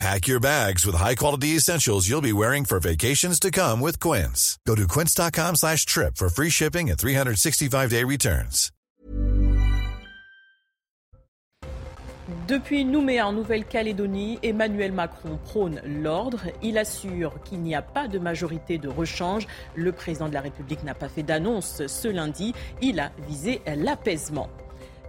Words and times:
Pack 0.00 0.26
your 0.26 0.40
bags 0.40 0.84
with 0.84 0.96
high-quality 0.96 1.56
essentials 1.56 2.08
you'll 2.08 2.20
be 2.20 2.32
wearing 2.32 2.64
for 2.64 2.80
vacations 2.80 3.38
to 3.40 3.50
come 3.50 3.80
with 3.80 4.00
Quince. 4.00 4.58
Go 4.66 4.74
to 4.74 4.88
quince.com 4.88 5.56
slash 5.56 5.86
trip 5.86 6.16
for 6.16 6.28
free 6.28 6.50
shipping 6.50 6.90
and 6.90 6.98
365-day 6.98 8.04
returns. 8.04 8.70
Depuis 12.48 12.84
Nouméa 12.84 13.26
en 13.26 13.32
Nouvelle-Calédonie, 13.32 14.38
Emmanuel 14.42 14.92
Macron 14.92 15.38
prône 15.44 15.80
l'ordre. 15.84 16.40
Il 16.62 16.78
assure 16.78 17.42
qu'il 17.42 17.60
n'y 17.60 17.74
a 17.74 17.82
pas 17.82 18.08
de 18.08 18.18
majorité 18.18 18.78
de 18.78 18.88
rechange. 18.88 19.46
Le 19.74 19.92
président 19.92 20.28
de 20.28 20.34
la 20.34 20.40
République 20.40 20.82
n'a 20.84 20.94
pas 20.94 21.08
fait 21.08 21.22
d'annonce 21.22 21.86
ce 21.86 22.08
lundi. 22.08 22.54
Il 22.82 23.00
a 23.00 23.12
visé 23.28 23.60
l'apaisement. 23.66 24.48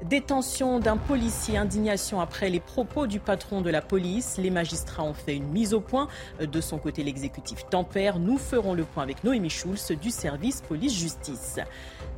Détention 0.03 0.79
d'un 0.79 0.97
policier, 0.97 1.57
indignation 1.57 2.19
après 2.19 2.49
les 2.49 2.59
propos 2.59 3.07
du 3.07 3.21
patron 3.21 3.61
de 3.61 3.69
la 3.69 3.81
police. 3.81 4.37
Les 4.37 4.49
magistrats 4.49 5.03
ont 5.03 5.13
fait 5.13 5.37
une 5.37 5.47
mise 5.47 5.73
au 5.73 5.79
point. 5.79 6.09
De 6.39 6.59
son 6.59 6.77
côté, 6.77 7.01
l'exécutif 7.01 7.65
tempère. 7.69 8.19
Nous 8.19 8.37
ferons 8.37 8.73
le 8.73 8.83
point 8.83 9.03
avec 9.03 9.23
Noémie 9.23 9.49
Schulz 9.49 9.93
du 10.01 10.11
service 10.11 10.61
police-justice. 10.61 11.59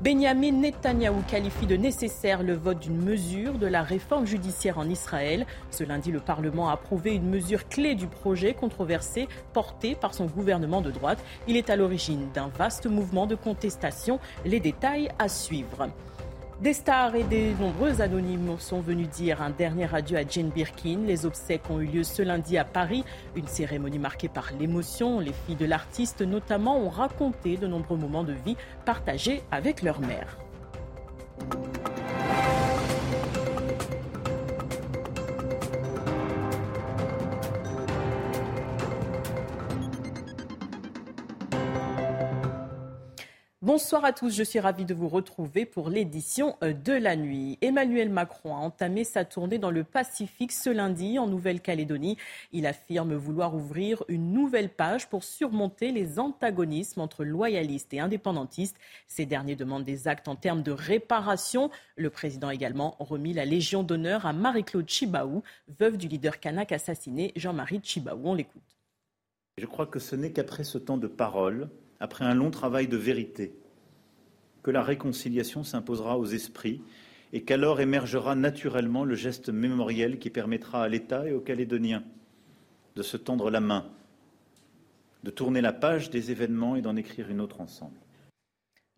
Benjamin 0.01 0.53
Netanyahou 0.53 1.21
qualifie 1.27 1.67
de 1.67 1.77
nécessaire 1.77 2.41
le 2.41 2.55
vote 2.55 2.79
d'une 2.79 2.97
mesure 2.97 3.59
de 3.59 3.67
la 3.67 3.83
réforme 3.83 4.25
judiciaire 4.25 4.79
en 4.79 4.89
Israël. 4.89 5.45
Ce 5.69 5.83
lundi, 5.83 6.11
le 6.11 6.19
Parlement 6.19 6.69
a 6.69 6.73
approuvé 6.73 7.13
une 7.13 7.29
mesure 7.29 7.69
clé 7.69 7.93
du 7.93 8.07
projet 8.07 8.55
controversé 8.55 9.27
porté 9.53 9.93
par 9.93 10.15
son 10.15 10.25
gouvernement 10.25 10.81
de 10.81 10.89
droite. 10.89 11.23
Il 11.47 11.55
est 11.55 11.69
à 11.69 11.75
l'origine 11.75 12.27
d'un 12.33 12.47
vaste 12.47 12.87
mouvement 12.87 13.27
de 13.27 13.35
contestation. 13.35 14.19
Les 14.45 14.59
détails 14.59 15.09
à 15.19 15.29
suivre. 15.29 15.87
Des 16.61 16.73
stars 16.73 17.13
et 17.13 17.23
des 17.23 17.53
nombreux 17.53 18.01
anonymes 18.01 18.55
sont 18.57 18.81
venus 18.81 19.07
dire 19.09 19.43
un 19.43 19.51
dernier 19.51 19.93
adieu 19.93 20.17
à 20.17 20.27
Jane 20.27 20.49
Birkin. 20.49 21.01
Les 21.05 21.27
obsèques 21.27 21.69
ont 21.69 21.79
eu 21.79 21.85
lieu 21.85 22.03
ce 22.03 22.23
lundi 22.23 22.57
à 22.57 22.65
Paris, 22.65 23.03
une 23.35 23.45
cérémonie 23.45 23.99
marquée 23.99 24.27
par 24.27 24.49
l'émotion. 24.59 25.19
Les 25.19 25.33
filles 25.33 25.55
de 25.55 25.65
l'artiste 25.65 26.21
notamment 26.21 26.79
ont 26.79 26.89
raconté 26.89 27.57
de 27.57 27.67
nombreux 27.67 27.97
moments 27.97 28.23
de 28.23 28.33
vie 28.33 28.57
partagés 28.85 29.43
avec 29.51 29.83
leur 29.83 29.99
mère. 29.99 30.35
Bonsoir 43.67 44.05
à 44.05 44.13
tous, 44.13 44.33
je 44.33 44.43
suis 44.43 44.61
ravie 44.61 44.85
de 44.85 44.93
vous 44.93 45.09
retrouver 45.09 45.65
pour 45.65 45.89
l'édition 45.89 46.55
euh, 46.63 46.71
de 46.71 46.93
la 46.93 47.17
nuit. 47.17 47.57
Emmanuel 47.59 48.09
Macron 48.09 48.55
a 48.55 48.59
entamé 48.59 49.03
sa 49.03 49.25
tournée 49.25 49.57
dans 49.57 49.71
le 49.71 49.83
Pacifique 49.83 50.53
ce 50.53 50.69
lundi 50.69 51.19
en 51.19 51.27
Nouvelle-Calédonie. 51.27 52.15
Il 52.53 52.65
affirme 52.65 53.13
vouloir 53.15 53.53
ouvrir 53.55 54.05
une 54.07 54.31
nouvelle 54.31 54.69
page 54.69 55.09
pour 55.09 55.25
surmonter 55.25 55.91
les 55.91 56.17
antagonismes 56.17 57.01
entre 57.01 57.25
loyalistes 57.25 57.93
et 57.93 57.99
indépendantistes. 57.99 58.77
Ces 59.05 59.25
derniers 59.25 59.57
demandent 59.57 59.83
des 59.83 60.07
actes 60.07 60.29
en 60.29 60.37
termes 60.37 60.63
de 60.63 60.71
réparation. 60.71 61.69
Le 61.97 62.09
président 62.09 62.47
a 62.47 62.53
également 62.53 62.95
remis 62.99 63.33
la 63.33 63.43
Légion 63.43 63.83
d'honneur 63.83 64.25
à 64.25 64.31
Marie-Claude 64.31 64.87
Chibaou, 64.87 65.43
veuve 65.77 65.97
du 65.97 66.07
leader 66.07 66.39
kanak 66.39 66.71
assassiné 66.71 67.33
Jean-Marie 67.35 67.81
Chibaou. 67.83 68.21
On 68.23 68.33
l'écoute. 68.33 68.77
Je 69.57 69.65
crois 69.65 69.87
que 69.87 69.99
ce 69.99 70.15
n'est 70.15 70.31
qu'après 70.31 70.63
ce 70.63 70.77
temps 70.77 70.97
de 70.97 71.07
parole 71.07 71.69
après 71.99 72.25
un 72.25 72.33
long 72.33 72.51
travail 72.51 72.87
de 72.87 72.97
vérité, 72.97 73.53
que 74.63 74.71
la 74.71 74.83
réconciliation 74.83 75.63
s'imposera 75.63 76.17
aux 76.17 76.25
esprits 76.25 76.81
et 77.33 77.43
qu'alors 77.43 77.81
émergera 77.81 78.35
naturellement 78.35 79.03
le 79.03 79.15
geste 79.15 79.49
mémoriel 79.49 80.19
qui 80.19 80.29
permettra 80.29 80.83
à 80.83 80.87
l'État 80.87 81.27
et 81.27 81.33
aux 81.33 81.41
Calédoniens 81.41 82.03
de 82.95 83.01
se 83.03 83.17
tendre 83.17 83.49
la 83.49 83.59
main, 83.59 83.85
de 85.23 85.31
tourner 85.31 85.61
la 85.61 85.73
page 85.73 86.09
des 86.09 86.31
événements 86.31 86.75
et 86.75 86.81
d'en 86.81 86.95
écrire 86.95 87.29
une 87.29 87.41
autre 87.41 87.61
ensemble. 87.61 87.97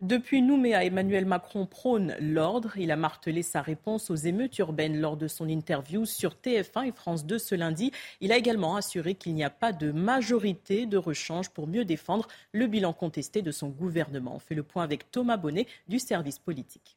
Depuis 0.00 0.40
Nouméa, 0.40 0.82
Emmanuel 0.82 1.26
Macron 1.26 1.66
prône 1.66 2.16
l'ordre. 2.20 2.78
Il 2.78 2.90
a 2.90 2.96
martelé 2.96 3.42
sa 3.42 3.60
réponse 3.60 4.10
aux 4.10 4.14
émeutes 4.14 4.56
urbaines 4.56 4.98
lors 4.98 5.18
de 5.18 5.28
son 5.28 5.46
interview 5.46 6.06
sur 6.06 6.36
TF1 6.42 6.86
et 6.86 6.92
France 6.92 7.26
2 7.26 7.38
ce 7.38 7.54
lundi. 7.54 7.92
Il 8.22 8.32
a 8.32 8.38
également 8.38 8.76
assuré 8.76 9.14
qu'il 9.14 9.34
n'y 9.34 9.44
a 9.44 9.50
pas 9.50 9.74
de 9.74 9.92
majorité 9.92 10.86
de 10.86 10.96
rechange 10.96 11.50
pour 11.50 11.66
mieux 11.66 11.84
défendre 11.84 12.28
le 12.52 12.66
bilan 12.66 12.94
contesté 12.94 13.42
de 13.42 13.50
son 13.50 13.68
gouvernement. 13.68 14.36
On 14.36 14.38
fait 14.38 14.54
le 14.54 14.62
point 14.62 14.84
avec 14.84 15.10
Thomas 15.10 15.36
Bonnet 15.36 15.66
du 15.86 15.98
service 15.98 16.38
politique. 16.38 16.96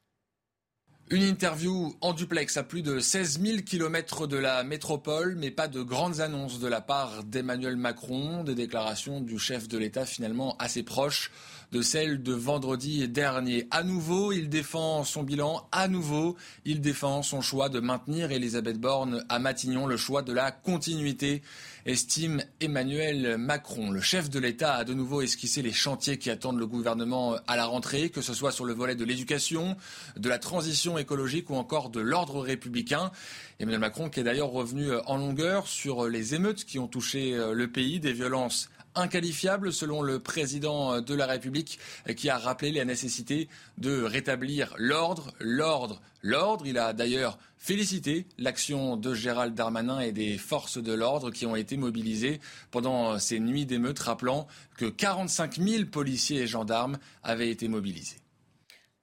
Une 1.09 1.23
interview 1.23 1.93
en 1.99 2.13
duplex 2.13 2.55
à 2.55 2.63
plus 2.63 2.81
de 2.81 2.99
16 2.99 3.41
000 3.41 3.57
kilomètres 3.63 4.25
de 4.25 4.37
la 4.37 4.63
métropole, 4.63 5.35
mais 5.35 5.51
pas 5.51 5.67
de 5.67 5.81
grandes 5.81 6.21
annonces 6.21 6.59
de 6.59 6.67
la 6.67 6.79
part 6.79 7.25
d'Emmanuel 7.25 7.75
Macron, 7.75 8.45
des 8.45 8.55
déclarations 8.55 9.19
du 9.19 9.37
chef 9.37 9.67
de 9.67 9.77
l'État 9.77 10.05
finalement 10.05 10.55
assez 10.59 10.81
proches 10.81 11.29
de 11.73 11.81
celle 11.81 12.21
de 12.21 12.33
vendredi 12.33 13.07
dernier. 13.07 13.67
À 13.71 13.81
nouveau, 13.81 14.31
il 14.31 14.47
défend 14.47 15.03
son 15.03 15.23
bilan. 15.23 15.67
À 15.71 15.87
nouveau, 15.87 16.37
il 16.65 16.81
défend 16.81 17.23
son 17.23 17.41
choix 17.41 17.67
de 17.67 17.79
maintenir 17.79 18.31
Elisabeth 18.31 18.79
Borne 18.79 19.25
à 19.27 19.39
Matignon, 19.39 19.87
le 19.87 19.97
choix 19.97 20.21
de 20.21 20.31
la 20.31 20.51
continuité, 20.51 21.41
estime 21.87 22.43
Emmanuel 22.61 23.37
Macron. 23.39 23.89
Le 23.89 24.01
chef 24.01 24.29
de 24.29 24.39
l'État 24.39 24.75
a 24.75 24.83
de 24.83 24.93
nouveau 24.93 25.21
esquissé 25.21 25.63
les 25.63 25.73
chantiers 25.73 26.19
qui 26.19 26.29
attendent 26.29 26.59
le 26.59 26.67
gouvernement 26.67 27.37
à 27.47 27.55
la 27.57 27.65
rentrée, 27.65 28.09
que 28.09 28.21
ce 28.21 28.35
soit 28.35 28.51
sur 28.51 28.65
le 28.65 28.73
volet 28.73 28.95
de 28.95 29.03
l'éducation, 29.03 29.75
de 30.15 30.29
la 30.29 30.37
transition 30.37 30.92
écologique 30.97 31.49
ou 31.49 31.55
encore 31.55 31.89
de 31.89 31.99
l'ordre 31.99 32.41
républicain. 32.41 33.11
Emmanuel 33.59 33.79
Macron 33.79 34.09
qui 34.09 34.19
est 34.19 34.23
d'ailleurs 34.23 34.51
revenu 34.51 34.91
en 35.05 35.17
longueur 35.17 35.67
sur 35.67 36.07
les 36.07 36.35
émeutes 36.35 36.65
qui 36.65 36.79
ont 36.79 36.87
touché 36.87 37.35
le 37.53 37.67
pays, 37.67 37.99
des 37.99 38.13
violences 38.13 38.69
inqualifiable 38.95 39.73
selon 39.73 40.01
le 40.01 40.19
président 40.19 41.01
de 41.01 41.13
la 41.15 41.25
République 41.25 41.79
qui 42.15 42.29
a 42.29 42.37
rappelé 42.37 42.71
la 42.71 42.85
nécessité 42.85 43.49
de 43.77 44.03
rétablir 44.03 44.73
l'ordre, 44.77 45.33
l'ordre, 45.39 46.01
l'ordre. 46.21 46.65
Il 46.67 46.77
a 46.77 46.93
d'ailleurs 46.93 47.37
félicité 47.57 48.27
l'action 48.37 48.97
de 48.97 49.13
Gérald 49.13 49.55
Darmanin 49.55 49.99
et 49.99 50.11
des 50.11 50.37
forces 50.37 50.77
de 50.77 50.93
l'ordre 50.93 51.31
qui 51.31 51.45
ont 51.45 51.55
été 51.55 51.77
mobilisées 51.77 52.39
pendant 52.71 53.17
ces 53.19 53.39
nuits 53.39 53.65
d'émeutes, 53.65 53.99
rappelant 53.99 54.47
que 54.77 54.85
45 54.85 55.59
000 55.59 55.85
policiers 55.85 56.41
et 56.41 56.47
gendarmes 56.47 56.97
avaient 57.23 57.49
été 57.49 57.67
mobilisés. 57.67 58.22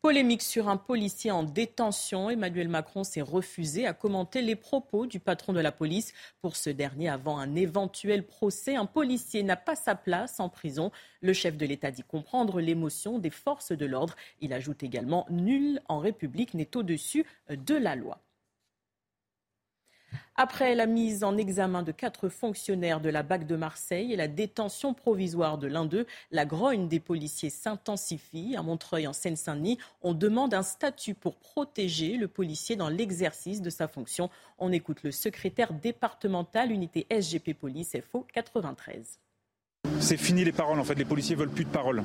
Polémique 0.03 0.41
sur 0.41 0.71
un 0.71 0.79
policier 0.79 1.31
en 1.31 1.43
détention. 1.43 2.31
Emmanuel 2.31 2.69
Macron 2.69 3.05
s'est 3.05 3.21
refusé 3.21 3.87
à 3.87 3.93
commenter 3.93 4.41
les 4.41 4.57
propos 4.57 5.05
du 5.05 5.21
patron 5.21 5.53
de 5.53 5.61
la 5.61 5.73
police. 5.73 6.15
Pour 6.41 6.57
ce 6.57 6.71
dernier, 6.71 7.11
avant 7.11 7.39
un 7.39 7.55
éventuel 7.55 8.27
procès, 8.27 8.77
un 8.77 8.87
policier 8.87 9.43
n'a 9.43 9.57
pas 9.57 9.77
sa 9.77 9.95
place 9.95 10.41
en 10.41 10.49
prison. 10.49 10.91
Le 11.21 11.35
chef 11.35 11.59
de 11.59 11.67
l'État 11.67 11.91
dit 11.91 12.03
comprendre 12.03 12.63
l'émotion 12.63 13.19
des 13.19 13.29
forces 13.29 13.73
de 13.73 13.85
l'ordre. 13.85 14.17
Il 14.41 14.55
ajoute 14.55 14.83
également 14.83 15.27
Nul 15.29 15.83
en 15.87 15.99
République 15.99 16.55
n'est 16.55 16.79
au-dessus 16.79 17.27
de 17.51 17.75
la 17.75 17.95
loi. 17.95 18.23
Après 20.37 20.75
la 20.75 20.87
mise 20.87 21.23
en 21.23 21.37
examen 21.37 21.83
de 21.83 21.93
quatre 21.93 22.29
fonctionnaires 22.29 23.01
de 23.01 23.11
la 23.11 23.23
BAC 23.23 23.47
de 23.47 23.57
Marseille 23.57 24.13
et 24.13 24.17
la 24.17 24.29
détention 24.29 24.95
provisoire 24.95 25.59
de 25.59 25.67
l'un 25.67 25.85
d'eux, 25.85 26.07
la 26.31 26.47
grogne 26.47 26.89
des 26.89 27.01
policiers 27.01 27.51
s'intensifie. 27.51 28.57
À 28.57 28.63
Montreuil, 28.63 29.07
en 29.07 29.13
Seine-Saint-Denis, 29.13 29.79
on 30.03 30.15
demande 30.15 30.55
un 30.55 30.63
statut 30.63 31.15
pour 31.15 31.37
protéger 31.37 32.17
le 32.17 32.29
policier 32.29 32.77
dans 32.77 32.89
l'exercice 32.89 33.63
de 33.63 33.71
sa 33.71 33.89
fonction. 33.89 34.31
On 34.59 34.73
écoute 34.73 35.03
le 35.03 35.13
secrétaire 35.13 35.73
départemental 35.73 36.73
unité 36.73 37.07
SGP 37.11 37.55
Police 37.55 37.97
FO 38.11 38.27
93. 38.33 39.19
C'est 40.01 40.17
fini 40.17 40.45
les 40.45 40.53
paroles 40.53 40.81
en 40.81 40.85
fait, 40.85 40.95
les 40.95 41.05
policiers 41.05 41.37
veulent 41.37 41.51
plus 41.51 41.65
de 41.65 41.71
paroles. 41.71 42.03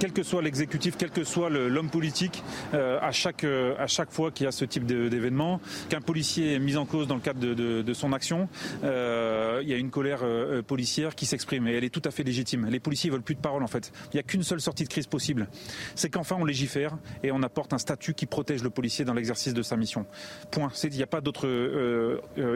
Quel 0.00 0.12
que 0.12 0.22
soit 0.22 0.42
l'exécutif, 0.42 0.96
quel 0.98 1.10
que 1.10 1.24
soit 1.24 1.48
l'homme 1.48 1.88
politique, 1.88 2.42
euh, 2.74 2.98
à, 3.00 3.12
chaque, 3.12 3.44
euh, 3.44 3.74
à 3.78 3.86
chaque 3.86 4.10
fois 4.10 4.30
qu'il 4.30 4.44
y 4.44 4.46
a 4.46 4.52
ce 4.52 4.64
type 4.64 4.84
d'événement, 4.84 5.60
qu'un 5.88 6.00
policier 6.00 6.54
est 6.54 6.58
mis 6.58 6.76
en 6.76 6.84
cause 6.84 7.06
dans 7.06 7.14
le 7.14 7.20
cadre 7.20 7.40
de, 7.40 7.94
son 7.94 8.12
action, 8.12 8.48
euh, 8.84 9.60
il 9.62 9.68
y 9.68 9.72
a 9.72 9.76
une 9.76 9.90
colère 9.90 10.20
policière 10.66 11.14
qui 11.14 11.24
s'exprime 11.24 11.66
et 11.68 11.72
elle 11.72 11.84
est 11.84 11.90
tout 11.90 12.02
à 12.04 12.10
fait 12.10 12.24
légitime. 12.24 12.66
Les 12.68 12.80
policiers 12.80 13.10
veulent 13.10 13.22
plus 13.22 13.36
de 13.36 13.40
paroles 13.40 13.62
en 13.62 13.68
fait. 13.68 13.92
Il 14.12 14.16
n'y 14.16 14.20
a 14.20 14.24
qu'une 14.24 14.42
seule 14.42 14.60
sortie 14.60 14.84
de 14.84 14.88
crise 14.88 15.06
possible. 15.06 15.48
C'est 15.94 16.10
qu'enfin 16.10 16.36
on 16.38 16.44
légifère 16.44 16.98
et 17.22 17.30
on 17.32 17.42
apporte 17.42 17.72
un 17.72 17.78
statut 17.78 18.12
qui 18.12 18.26
protège 18.26 18.62
le 18.62 18.70
policier 18.70 19.04
dans 19.04 19.14
l'exercice 19.14 19.54
de 19.54 19.62
sa 19.62 19.76
mission. 19.76 20.04
Point. 20.50 20.72
Il 20.84 20.90
n'y 20.90 21.02
a 21.02 21.06
pas 21.06 21.20
d'autre 21.20 21.48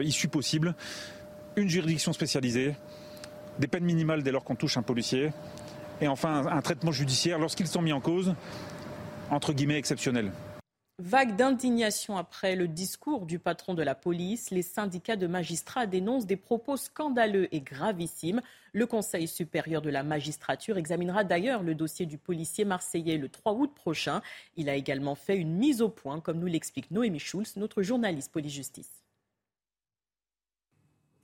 issue 0.03 0.27
possible. 0.27 0.75
Une 1.55 1.69
juridiction 1.69 2.13
spécialisée, 2.13 2.75
des 3.61 3.67
peines 3.67 3.85
minimales 3.85 4.23
dès 4.23 4.31
lors 4.31 4.43
qu'on 4.43 4.55
touche 4.55 4.75
un 4.75 4.81
policier, 4.81 5.31
et 6.01 6.07
enfin 6.07 6.47
un, 6.47 6.61
traitement 6.61 6.91
judiciaire 6.91 7.39
lorsqu'ils 7.39 7.67
sont 7.67 7.81
mis 7.81 7.93
en 7.93 8.01
cause, 8.01 8.33
entre 9.29 9.53
guillemets 9.53 9.77
exceptionnel. 9.77 10.31
Vague 10.97 11.35
d'indignation 11.35 12.17
après 12.17 12.55
le 12.55 12.67
discours 12.67 13.25
du 13.25 13.39
patron 13.39 13.73
de 13.73 13.81
la 13.81 13.95
police, 13.95 14.51
les 14.51 14.61
syndicats 14.61 15.15
de 15.15 15.25
magistrats 15.25 15.87
dénoncent 15.87 16.27
des 16.27 16.35
propos 16.37 16.75
scandaleux 16.75 17.47
et 17.53 17.61
gravissimes. 17.61 18.41
Le 18.73 18.85
Conseil 18.85 19.27
supérieur 19.27 19.81
de 19.81 19.89
la 19.89 20.03
magistrature 20.03 20.77
examinera 20.77 21.23
d'ailleurs 21.23 21.63
le 21.63 21.73
dossier 21.73 22.05
du 22.05 22.17
policier 22.17 22.65
marseillais 22.65 23.17
le 23.17 23.29
3 23.29 23.53
août 23.53 23.71
prochain. 23.73 24.21
Il 24.57 24.69
a 24.69 24.75
également 24.75 25.15
fait 25.15 25.37
une 25.37 25.55
mise 25.55 25.81
au 25.81 25.89
point, 25.89 26.19
comme 26.19 26.39
nous 26.39 26.47
l'explique 26.47 26.91
Noémie 26.91 27.19
Schulz, 27.19 27.55
notre 27.57 27.81
journaliste 27.81 28.31
police-justice. 28.31 29.00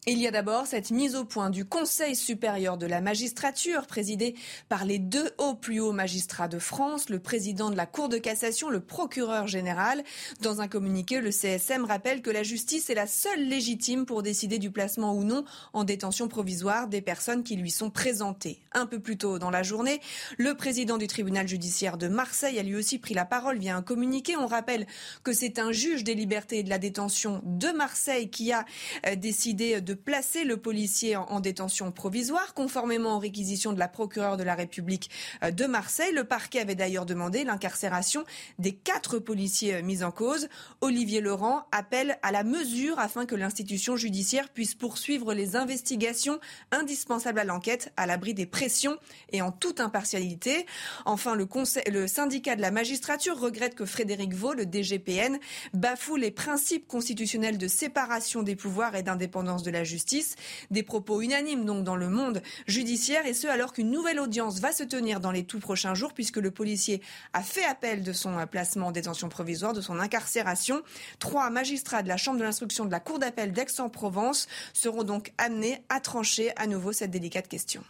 Il 0.10 0.20
y 0.20 0.28
a 0.28 0.32
d'abord 0.32 0.68
cette 0.68 0.92
mise 0.92 1.18
au 1.18 1.26
point 1.26 1.50
du 1.50 1.66
Conseil 1.66 2.16
supérieur 2.16 2.78
de 2.78 2.86
la 2.86 3.02
magistrature, 3.02 3.88
présidé 3.88 4.36
par 4.70 4.86
les 4.86 5.00
deux 5.00 5.32
hauts 5.38 5.54
plus 5.54 5.82
hauts 5.82 5.92
magistrats 5.92 6.48
de 6.48 6.60
France, 6.60 7.10
le 7.10 7.20
président 7.20 7.72
de 7.72 7.76
la 7.76 7.86
Cour 7.86 8.08
de 8.08 8.18
cassation, 8.18 8.70
le 8.70 8.80
procureur 8.80 9.48
général. 9.48 10.06
Dans 10.40 10.62
un 10.62 10.70
communiqué, 10.70 11.20
le 11.20 11.32
CSM 11.32 11.84
rappelle 11.84 12.22
que 12.22 12.30
la 12.30 12.44
justice 12.44 12.90
est 12.90 12.94
la 12.94 13.06
seule 13.06 13.50
légitime 13.50 14.06
pour 14.06 14.24
décider 14.24 14.60
du 14.60 14.72
placement 14.72 15.14
ou 15.14 15.26
non 15.26 15.44
en 15.74 15.84
détention 15.84 16.30
provisoire 16.30 16.88
des 16.88 17.02
personnes 17.02 17.44
qui 17.44 17.58
lui 17.58 17.70
sont 17.70 17.90
présentées. 17.90 18.62
Un 18.72 18.86
peu 18.86 19.02
plus 19.02 19.18
tôt 19.18 19.40
dans 19.40 19.52
la 19.52 19.62
journée, 19.62 20.00
le 20.38 20.54
président 20.54 20.98
du 20.98 21.08
tribunal 21.08 21.50
judiciaire 21.50 21.98
de 21.98 22.08
Marseille 22.08 22.58
a 22.60 22.64
lui 22.64 22.78
aussi 22.78 22.98
pris 22.98 23.14
la 23.14 23.26
parole 23.26 23.58
via 23.58 23.76
un 23.76 23.82
communiqué. 23.82 24.38
On 24.38 24.48
rappelle 24.48 24.88
que 25.26 25.34
c'est 25.34 25.60
un 25.60 25.74
juge 25.74 26.06
des 26.06 26.16
libertés 26.16 26.60
et 26.60 26.64
de 26.64 26.70
la 26.70 26.80
détention 26.80 27.42
de 27.44 27.68
Marseille 27.76 28.30
qui 28.30 28.54
a 28.54 28.64
euh, 29.06 29.18
décidé 29.18 29.82
de 29.82 29.97
placer 29.98 30.44
le 30.44 30.58
policier 30.58 31.16
en, 31.16 31.40
détention 31.40 31.92
provisoire, 31.92 32.54
conformément 32.54 33.16
aux 33.16 33.20
réquisitions 33.20 33.74
de 33.74 33.80
la 33.80 33.88
procureure 33.88 34.38
de 34.38 34.44
la 34.44 34.56
République 34.56 35.10
euh, 35.44 35.52
de 35.52 35.66
Marseille. 35.66 36.14
Le 36.14 36.24
parquet 36.24 36.60
avait 36.60 36.76
d'ailleurs 36.76 37.06
demandé 37.06 37.44
l'incarcération 37.44 38.24
des 38.60 38.74
quatre 38.74 39.20
policiers 39.20 39.76
euh, 39.76 39.82
mis 39.82 40.04
en 40.04 40.12
cause. 40.12 40.48
Olivier 40.82 41.22
Laurent 41.22 41.66
appelle 41.72 42.18
à 42.22 42.32
la 42.32 42.44
mesure 42.44 43.00
afin 43.00 43.26
que 43.26 43.36
l'institution 43.36 43.98
judiciaire 43.98 44.50
puisse 44.50 44.76
poursuivre 44.76 45.34
les 45.34 45.56
investigations 45.56 46.40
indispensables 46.72 47.40
à 47.40 47.44
l'enquête 47.44 47.92
à 47.98 48.06
l'abri 48.06 48.34
des 48.34 48.46
pressions 48.46 48.98
et 49.32 49.42
en 49.42 49.52
toute 49.52 49.80
impartialité. 49.80 50.66
Enfin, 51.06 51.36
le, 51.36 52.08
syndicat 52.08 52.56
de 52.56 52.62
la 52.62 52.72
magistrature 52.72 53.40
regrette 53.40 53.76
que 53.76 53.86
Frédéric 53.86 54.34
Vaux, 54.34 54.54
le 54.54 54.66
DGPN, 54.66 55.40
bafoue 55.74 56.16
les 56.16 56.32
principes 56.32 56.88
constitutionnels 56.88 57.58
de 57.58 57.68
séparation 57.68 58.44
des 58.44 58.56
pouvoirs 58.56 58.96
et 58.96 59.04
d'indépendance 59.04 59.64
de 59.64 59.72
la 59.72 59.84
justice. 59.88 60.36
Des 60.70 60.84
propos 60.84 61.22
unanimes 61.22 61.66
donc 61.66 61.84
dans 61.84 61.96
le 61.96 62.10
monde 62.10 62.44
judiciaire 62.68 63.26
et 63.26 63.34
ce 63.34 63.48
alors 63.48 63.74
qu'une 63.74 63.90
nouvelle 63.90 64.20
audience 64.20 64.60
va 64.60 64.72
se 64.72 64.84
tenir 64.84 65.20
dans 65.20 65.32
les 65.32 65.44
tout 65.44 65.60
prochains 65.60 65.96
jours 65.96 66.14
puisque 66.14 66.38
le 66.38 66.52
policier 66.52 67.02
a 67.34 67.42
fait 67.42 67.66
appel 67.66 68.04
de 68.04 68.14
son 68.14 68.46
placement 68.46 68.88
en 68.88 68.92
détention 68.92 69.30
provisoire, 69.30 69.74
de 69.74 69.82
son 69.82 70.00
incarcération. 70.00 70.84
Trois 71.20 71.50
magistrats 71.50 72.04
de 72.04 72.08
la 72.08 72.18
Chambre 72.18 72.40
de 72.40 72.44
l'instruction 72.44 72.86
de 72.86 72.92
la 72.92 73.00
Cour 73.00 73.20
d'appel 73.20 73.52
d'Aix-en-Provence 73.52 74.48
seront 74.74 75.04
donc 75.04 75.34
amenés 75.38 75.82
à 75.90 76.00
trancher 76.00 76.52
à 76.58 76.68
nouveau 76.68 76.92
cette 76.92 77.12
délicate 77.12 77.48
question. 77.48 77.84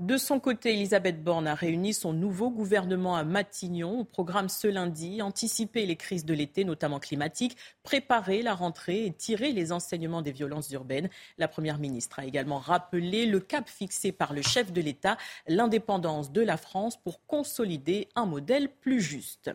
De 0.00 0.16
son 0.16 0.38
côté, 0.38 0.74
Elisabeth 0.74 1.24
Borne 1.24 1.48
a 1.48 1.56
réuni 1.56 1.92
son 1.92 2.12
nouveau 2.12 2.50
gouvernement 2.50 3.16
à 3.16 3.24
Matignon 3.24 3.98
au 3.98 4.04
programme 4.04 4.48
ce 4.48 4.68
lundi, 4.68 5.20
anticiper 5.22 5.86
les 5.86 5.96
crises 5.96 6.24
de 6.24 6.34
l'été, 6.34 6.62
notamment 6.64 7.00
climatiques, 7.00 7.56
préparer 7.82 8.42
la 8.42 8.54
rentrée 8.54 9.06
et 9.06 9.12
tirer 9.12 9.50
les 9.50 9.72
enseignements 9.72 10.22
des 10.22 10.30
violences 10.30 10.70
urbaines. 10.70 11.10
La 11.36 11.48
Première 11.48 11.78
ministre 11.78 12.20
a 12.20 12.26
également 12.26 12.58
rappelé 12.60 13.26
le 13.26 13.40
cap 13.40 13.68
fixé 13.68 14.12
par 14.12 14.32
le 14.34 14.42
chef 14.42 14.72
de 14.72 14.80
l'État, 14.80 15.16
l'indépendance 15.48 16.30
de 16.30 16.42
la 16.42 16.58
France 16.58 16.96
pour 16.96 17.26
consolider 17.26 18.08
un 18.14 18.26
modèle 18.26 18.68
plus 18.68 19.00
juste. 19.00 19.50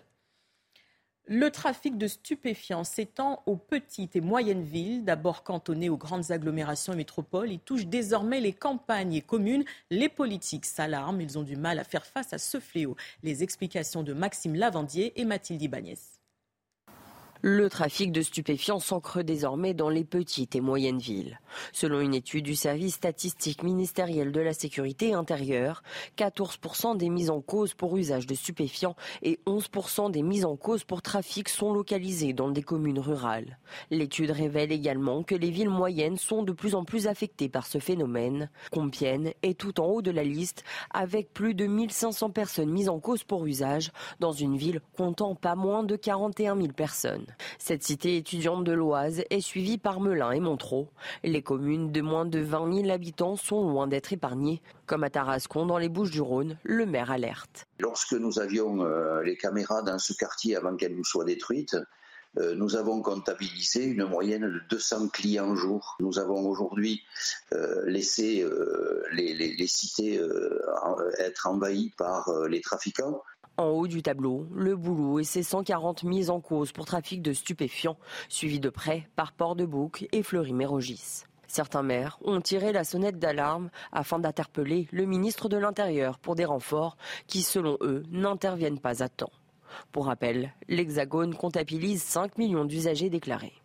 Le 1.26 1.50
trafic 1.52 1.98
de 1.98 2.08
stupéfiants 2.08 2.84
s'étend 2.84 3.44
aux 3.46 3.56
petites 3.56 4.18
et 4.18 4.22
moyennes 4.22 4.64
villes, 4.64 5.06
d'abord 5.06 5.44
cantonnées 5.44 5.90
aux 5.90 5.96
grandes 5.96 6.32
agglomérations 6.32 6.92
et 6.92 6.98
métropoles. 6.98 7.50
Il 7.50 7.60
touche 7.60 7.86
désormais 7.86 8.42
les 8.42 8.52
campagnes 8.52 9.14
et 9.14 9.22
communes. 9.22 9.64
Les 9.90 10.10
politiques 10.10 10.66
s'alarment. 10.66 11.22
Ils 11.22 11.40
ont 11.40 11.44
du 11.44 11.56
mal 11.56 11.80
à 11.80 11.86
faire 11.86 12.06
face 12.06 12.34
à 12.34 12.38
ce 12.38 12.60
fléau. 12.60 12.98
Les 13.24 13.42
explications 13.42 14.04
de 14.04 14.12
Maxime 14.12 14.56
Lavandier 14.56 15.14
et 15.20 15.24
Mathilde 15.24 15.62
Ibanez. 15.62 15.98
Le 17.46 17.70
trafic 17.70 18.14
de 18.14 18.22
stupéfiants 18.22 18.80
s'ancre 18.80 19.22
désormais 19.22 19.74
dans 19.74 19.90
les 19.90 20.06
petites 20.06 20.56
et 20.56 20.62
moyennes 20.62 21.00
villes. 21.00 21.42
Selon 21.74 22.00
une 22.00 22.14
étude 22.14 22.46
du 22.46 22.56
service 22.56 22.94
statistique 22.94 23.64
ministériel 23.64 24.32
de 24.32 24.40
la 24.40 24.54
sécurité 24.54 25.14
intérieure, 25.14 25.84
14% 26.18 26.96
des 26.96 27.10
mises 27.10 27.30
en 27.30 27.42
cause 27.42 27.74
pour 27.74 27.98
usage 27.98 28.28
de 28.28 28.34
stupéfiants 28.34 28.96
et 29.24 29.42
11% 29.46 30.10
des 30.10 30.22
mises 30.22 30.46
en 30.46 30.56
cause 30.56 30.86
pour 30.86 31.02
trafic 31.02 31.50
sont 31.50 31.74
localisées 31.74 32.32
dans 32.32 32.50
des 32.50 32.64
communes 32.64 33.00
rurales. 33.00 33.58
L'étude 33.92 34.32
révèle 34.32 34.72
également 34.72 35.22
que 35.24 35.36
les 35.36 35.52
villes 35.52 35.70
moyennes 35.70 36.16
sont 36.16 36.44
de 36.44 36.54
plus 36.54 36.76
en 36.76 36.86
plus 36.86 37.08
affectées 37.08 37.50
par 37.50 37.68
ce 37.68 37.80
phénomène. 37.80 38.50
Compiègne 38.72 39.34
est 39.42 39.60
tout 39.60 39.82
en 39.82 39.88
haut 39.88 40.02
de 40.02 40.12
la 40.12 40.24
liste 40.24 40.64
avec 40.92 41.34
plus 41.34 41.56
de 41.56 41.66
1500 41.66 42.30
personnes 42.30 42.72
mises 42.72 42.88
en 42.88 43.02
cause 43.02 43.26
pour 43.26 43.46
usage 43.46 43.92
dans 44.22 44.32
une 44.32 44.56
ville 44.56 44.80
comptant 44.96 45.36
pas 45.36 45.56
moins 45.56 45.84
de 45.84 45.98
41 45.98 46.56
000 46.56 46.70
personnes. 46.70 47.33
Cette 47.58 47.84
cité 47.84 48.18
étudiante 48.18 48.64
de 48.64 48.72
l'Oise 48.72 49.24
est 49.30 49.42
suivie 49.42 49.78
par 49.78 50.00
Melun 50.00 50.32
et 50.32 50.40
Montreux. 50.40 50.88
Les 51.24 51.42
communes 51.42 51.92
de 51.92 52.02
moins 52.02 52.26
de 52.26 52.40
20 52.40 52.82
000 52.82 52.90
habitants 52.90 53.36
sont 53.36 53.70
loin 53.70 53.88
d'être 53.88 54.14
épargnées. 54.14 54.62
Comme 54.86 55.04
à 55.04 55.10
Tarascon, 55.10 55.66
dans 55.66 55.78
les 55.78 55.90
Bouches-du-Rhône, 55.90 56.58
le 56.64 56.86
maire 56.86 57.12
alerte. 57.12 57.68
Lorsque 57.80 58.14
nous 58.14 58.40
avions 58.40 58.84
euh, 58.84 59.22
les 59.24 59.38
caméras 59.38 59.82
dans 59.82 60.00
ce 60.00 60.14
quartier 60.14 60.56
avant 60.56 60.76
qu'elles 60.76 60.96
nous 60.96 61.04
soient 61.04 61.26
détruites, 61.26 61.78
euh, 62.38 62.56
nous 62.56 62.76
avons 62.76 63.02
comptabilisé 63.02 63.84
une 63.84 64.06
moyenne 64.06 64.50
de 64.50 64.62
200 64.70 65.10
clients 65.10 65.56
jour. 65.56 65.96
Nous 66.00 66.18
avons 66.20 66.48
aujourd'hui 66.48 67.04
euh, 67.54 67.84
laissé 67.86 68.46
les, 69.12 69.34
les, 69.34 69.68
cités 69.68 70.20
être 71.20 71.48
envahies 71.48 71.92
par 71.98 72.32
les 72.48 72.62
trafiquants. 72.62 73.22
En 73.58 73.68
haut 73.68 73.88
du 73.88 74.02
tableau, 74.02 74.48
le 74.52 74.76
boulot 74.76 75.20
et 75.20 75.24
ses 75.24 75.44
140 75.44 76.04
mises 76.04 76.32
en 76.32 76.42
cause 76.42 76.72
pour 76.72 76.86
trafic 76.86 77.22
de 77.22 77.34
stupéfiants, 77.34 77.98
suivis 78.28 78.60
de 78.60 78.70
près 78.70 79.08
par 79.16 79.32
Port-de-Bouc 79.32 80.08
et 80.12 80.24
Fleury-Mérogis. 80.24 81.26
Certains 81.46 81.84
maires 81.84 82.18
ont 82.24 82.42
tiré 82.42 82.72
la 82.72 82.84
sonnette 82.84 83.20
d'alarme 83.20 83.70
afin 83.92 84.18
d'interpeller 84.18 84.88
le 84.92 85.06
ministre 85.06 85.50
de 85.50 85.58
l'Intérieur 85.58 86.18
pour 86.18 86.34
des 86.34 86.46
renforts 86.46 86.98
qui, 87.28 87.44
selon 87.44 87.78
eux, 87.82 88.02
n'interviennent 88.10 88.80
pas 88.80 89.04
à 89.04 89.10
temps. 89.10 89.32
Pour 89.92 90.08
rappel, 90.08 90.52
l'Hexagone 90.68 91.36
comptabilise 91.36 92.02
5 92.02 92.40
millions 92.40 92.66
d'usagers 92.66 93.12
déclarés. 93.12 93.63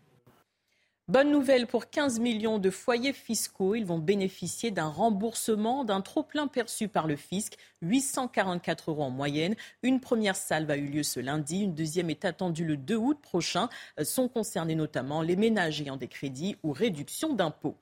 Bonne 1.09 1.31
nouvelle 1.31 1.67
pour 1.67 1.89
15 1.89 2.21
millions 2.21 2.59
de 2.59 2.69
foyers 2.69 3.15
fiscaux. 3.15 3.75
Ils 3.75 3.87
vont 3.87 3.99
bénéficier 3.99 4.71
d'un 4.71 4.89
remboursement 4.89 5.83
d'un 5.83 6.03
trop-plein 6.03 6.49
perçu 6.49 6.87
par 6.87 7.07
le 7.07 7.17
fisc, 7.17 7.55
844 7.81 8.91
euros 8.91 9.05
en 9.05 9.11
moyenne. 9.11 9.57
Une 9.83 10.01
première 10.01 10.37
salve 10.37 10.71
a 10.71 10.77
eu 10.77 10.85
lieu 10.85 11.03
ce 11.03 11.19
lundi, 11.19 11.63
une 11.63 11.75
deuxième 11.75 12.11
est 12.11 12.27
attendue 12.27 12.67
le 12.67 12.77
2 12.77 12.95
août 12.97 13.19
prochain. 13.23 13.71
Sont 14.03 14.29
concernés 14.29 14.75
notamment 14.75 15.23
les 15.23 15.37
ménages 15.37 15.81
ayant 15.81 15.97
des 15.97 16.09
crédits 16.09 16.57
ou 16.63 16.73
réductions 16.73 17.33
d'impôts. 17.33 17.79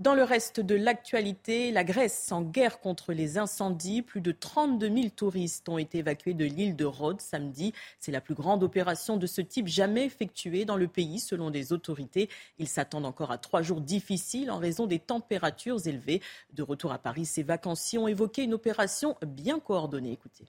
Dans 0.00 0.14
le 0.14 0.22
reste 0.22 0.60
de 0.60 0.74
l'actualité, 0.74 1.72
la 1.72 1.84
Grèce 1.84 2.32
en 2.32 2.40
guerre 2.40 2.80
contre 2.80 3.12
les 3.12 3.36
incendies. 3.36 4.00
Plus 4.00 4.22
de 4.22 4.32
32 4.32 4.88
000 4.88 5.08
touristes 5.14 5.68
ont 5.68 5.76
été 5.76 5.98
évacués 5.98 6.32
de 6.32 6.46
l'île 6.46 6.74
de 6.74 6.86
Rhodes 6.86 7.20
samedi. 7.20 7.74
C'est 7.98 8.10
la 8.10 8.22
plus 8.22 8.32
grande 8.32 8.62
opération 8.62 9.18
de 9.18 9.26
ce 9.26 9.42
type 9.42 9.68
jamais 9.68 10.06
effectuée 10.06 10.64
dans 10.64 10.78
le 10.78 10.88
pays, 10.88 11.20
selon 11.20 11.50
des 11.50 11.74
autorités. 11.74 12.30
Ils 12.58 12.66
s'attendent 12.66 13.04
encore 13.04 13.30
à 13.30 13.36
trois 13.36 13.60
jours 13.60 13.82
difficiles 13.82 14.50
en 14.50 14.56
raison 14.56 14.86
des 14.86 15.00
températures 15.00 15.86
élevées. 15.86 16.22
De 16.54 16.62
retour 16.62 16.92
à 16.92 16.98
Paris, 16.98 17.26
ces 17.26 17.42
vacanciers 17.42 17.98
ont 17.98 18.08
évoqué 18.08 18.42
une 18.42 18.54
opération 18.54 19.18
bien 19.26 19.60
coordonnée. 19.60 20.12
Écoutez. 20.12 20.46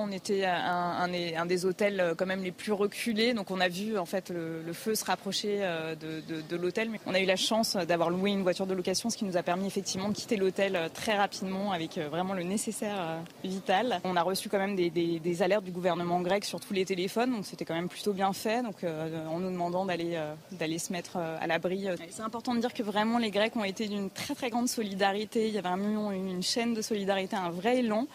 On 0.00 0.12
était 0.12 0.44
à 0.44 1.02
un, 1.02 1.46
des 1.46 1.64
hôtels 1.66 2.00
euh, 2.00 2.14
quand 2.14 2.26
même 2.26 2.42
les 2.42 2.52
plus 2.52 2.72
reculés, 2.72 3.34
donc 3.34 3.50
on 3.50 3.60
a 3.60 3.68
vu 3.68 3.98
en 3.98 4.06
fait 4.06 4.30
le, 4.30 4.72
feu 4.72 4.94
se 4.94 5.04
rapprocher 5.04 5.58
euh, 5.62 5.94
de, 5.94 6.56
l'hôtel. 6.56 6.90
On 7.06 7.14
a 7.14 7.20
eu 7.20 7.24
la 7.24 7.36
chance 7.36 7.76
d'avoir 7.76 8.10
loué 8.10 8.30
une 8.30 8.42
voiture 8.42 8.66
de 8.66 8.74
location, 8.74 9.10
ce 9.10 9.16
qui 9.16 9.24
nous 9.24 9.36
a 9.36 9.42
permis 9.42 9.66
effectivement 9.66 10.08
de 10.08 10.14
quitter 10.14 10.36
l'hôtel 10.36 10.76
euh, 10.76 10.88
très 10.88 11.16
rapidement 11.16 11.72
avec 11.72 11.98
vraiment 11.98 12.34
le 12.34 12.42
nécessaire 12.42 13.18
vital. 13.42 14.00
On 14.04 14.16
a 14.16 14.22
reçu 14.22 14.48
quand 14.48 14.58
même 14.58 14.76
des, 14.76 15.42
alertes 15.42 15.64
du 15.64 15.72
gouvernement 15.72 16.20
grec 16.20 16.44
sur 16.44 16.60
tous 16.60 16.72
les 16.72 16.84
téléphones, 16.84 17.30
donc 17.32 17.46
c'était 17.46 17.64
quand 17.64 17.74
même 17.74 17.88
plutôt 17.88 18.12
bien 18.12 18.32
fait. 18.32 18.62
Donc 18.62 18.84
en 18.84 19.38
nous 19.40 19.50
demandant 19.50 19.84
d'aller 19.84 20.78
se 20.78 20.92
mettre 20.92 21.16
à 21.16 21.46
l'abri. 21.46 21.86
C'est 22.10 22.22
important 22.22 22.54
de 22.54 22.60
dire 22.60 22.74
que 22.74 22.82
vraiment 22.82 23.18
les 23.18 23.30
Grecs 23.30 23.56
ont 23.56 23.64
été 23.64 23.88
d'une 23.88 24.10
très 24.10 24.34
très 24.34 24.50
grande 24.50 24.68
solidarité. 24.68 25.48
Il 25.48 25.54
y 25.54 25.58
avait 25.58 25.68
un 25.68 25.78
une 25.78 26.42
chaîne 26.42 26.74
de 26.74 26.82
solidarité, 26.82 27.36
un 27.36 27.50
vrai 27.50 27.78
élan, 27.78 28.06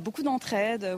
beaucoup 0.00 0.22
d'entraide. 0.22 0.96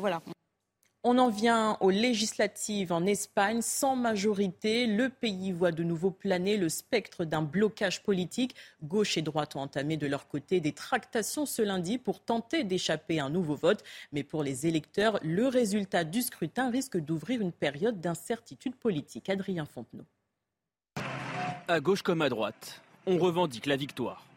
On 1.05 1.17
en 1.19 1.31
vient 1.31 1.77
aux 1.81 1.91
législatives 1.91 2.93
en 2.93 3.07
Espagne. 3.07 3.63
Sans 3.63 3.95
majorité, 3.95 4.87
le 4.87 5.09
pays 5.09 5.53
voit 5.53 5.71
de 5.71 5.85
nouveau 5.85 6.11
planer 6.11 6.57
le 6.57 6.69
spectre 6.69 7.25
d'un 7.25 7.41
blocage 7.41 8.03
politique. 8.03 8.57
Gauche 8.83 9.17
et 9.17 9.23
droite 9.23 9.55
ont 9.55 9.61
entamé 9.61 9.97
de 9.97 10.09
leur 10.09 10.27
côté 10.27 10.61
des 10.61 10.73
tractations 10.73 11.47
ce 11.47 11.63
lundi 11.63 11.99
pour 11.99 12.21
tenter 12.21 12.65
d'échapper 12.65 13.21
à 13.21 13.27
un 13.27 13.31
nouveau 13.31 13.55
vote. 13.55 13.85
Mais 14.13 14.25
pour 14.25 14.43
les 14.43 14.67
électeurs, 14.67 15.21
le 15.23 15.47
résultat 15.47 16.03
du 16.03 16.21
scrutin 16.21 16.69
risque 16.69 16.99
d'ouvrir 16.99 17.41
une 17.41 17.53
période 17.53 18.01
d'incertitude 18.01 18.75
politique. 18.75 19.29
Adrien 19.29 19.67
Fontenot. 19.67 20.05
À 21.69 21.81
gauche 21.81 22.03
comme 22.03 22.23
à 22.23 22.29
droite, 22.29 22.83
on 23.07 23.19
revendique 23.19 23.67
la 23.67 23.77
victoire. 23.77 24.28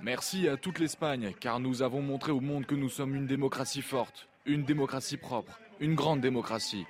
Merci 0.00 0.48
à 0.48 0.56
toute 0.56 0.78
l'Espagne, 0.78 1.34
car 1.40 1.58
nous 1.58 1.82
avons 1.82 2.00
montré 2.02 2.30
au 2.30 2.40
monde 2.40 2.66
que 2.66 2.76
nous 2.76 2.88
sommes 2.88 3.16
une 3.16 3.26
démocratie 3.26 3.82
forte, 3.82 4.28
une 4.46 4.62
démocratie 4.62 5.16
propre, 5.16 5.58
une 5.80 5.96
grande 5.96 6.20
démocratie. 6.20 6.86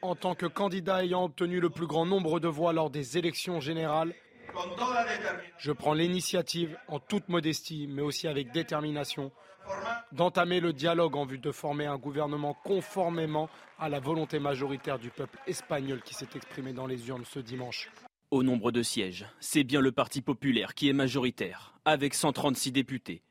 En 0.00 0.14
tant 0.14 0.34
que 0.34 0.46
candidat 0.46 1.04
ayant 1.04 1.24
obtenu 1.24 1.60
le 1.60 1.68
plus 1.68 1.86
grand 1.86 2.06
nombre 2.06 2.40
de 2.40 2.48
voix 2.48 2.72
lors 2.72 2.88
des 2.88 3.18
élections 3.18 3.60
générales, 3.60 4.14
je 5.58 5.72
prends 5.72 5.92
l'initiative, 5.92 6.76
en 6.88 6.98
toute 6.98 7.28
modestie, 7.28 7.86
mais 7.86 8.02
aussi 8.02 8.26
avec 8.26 8.50
détermination, 8.50 9.30
d'entamer 10.12 10.60
le 10.60 10.72
dialogue 10.72 11.16
en 11.16 11.26
vue 11.26 11.38
de 11.38 11.52
former 11.52 11.84
un 11.86 11.98
gouvernement 11.98 12.54
conformément 12.64 13.50
à 13.78 13.90
la 13.90 14.00
volonté 14.00 14.38
majoritaire 14.38 14.98
du 14.98 15.10
peuple 15.10 15.38
espagnol 15.46 16.00
qui 16.02 16.14
s'est 16.14 16.28
exprimé 16.34 16.72
dans 16.72 16.86
les 16.86 17.08
urnes 17.08 17.24
ce 17.26 17.40
dimanche. 17.40 17.90
Au 18.30 18.44
nombre 18.44 18.70
de 18.70 18.84
sièges, 18.84 19.26
c'est 19.40 19.64
bien 19.64 19.80
le 19.80 19.90
Parti 19.90 20.22
populaire 20.22 20.74
qui 20.74 20.88
est 20.88 20.92
majoritaire, 20.92 21.74
avec 21.84 22.14
136 22.14 22.70
députés. 22.70 23.22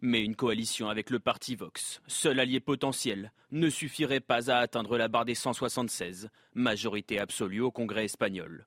Mais 0.00 0.24
une 0.24 0.34
coalition 0.34 0.88
avec 0.88 1.10
le 1.10 1.20
parti 1.20 1.54
Vox, 1.54 2.00
seul 2.08 2.40
allié 2.40 2.58
potentiel, 2.58 3.30
ne 3.52 3.70
suffirait 3.70 4.18
pas 4.18 4.50
à 4.50 4.56
atteindre 4.56 4.98
la 4.98 5.06
barre 5.06 5.24
des 5.24 5.36
176, 5.36 6.30
majorité 6.54 7.20
absolue 7.20 7.60
au 7.60 7.70
Congrès 7.70 8.06
espagnol. 8.06 8.66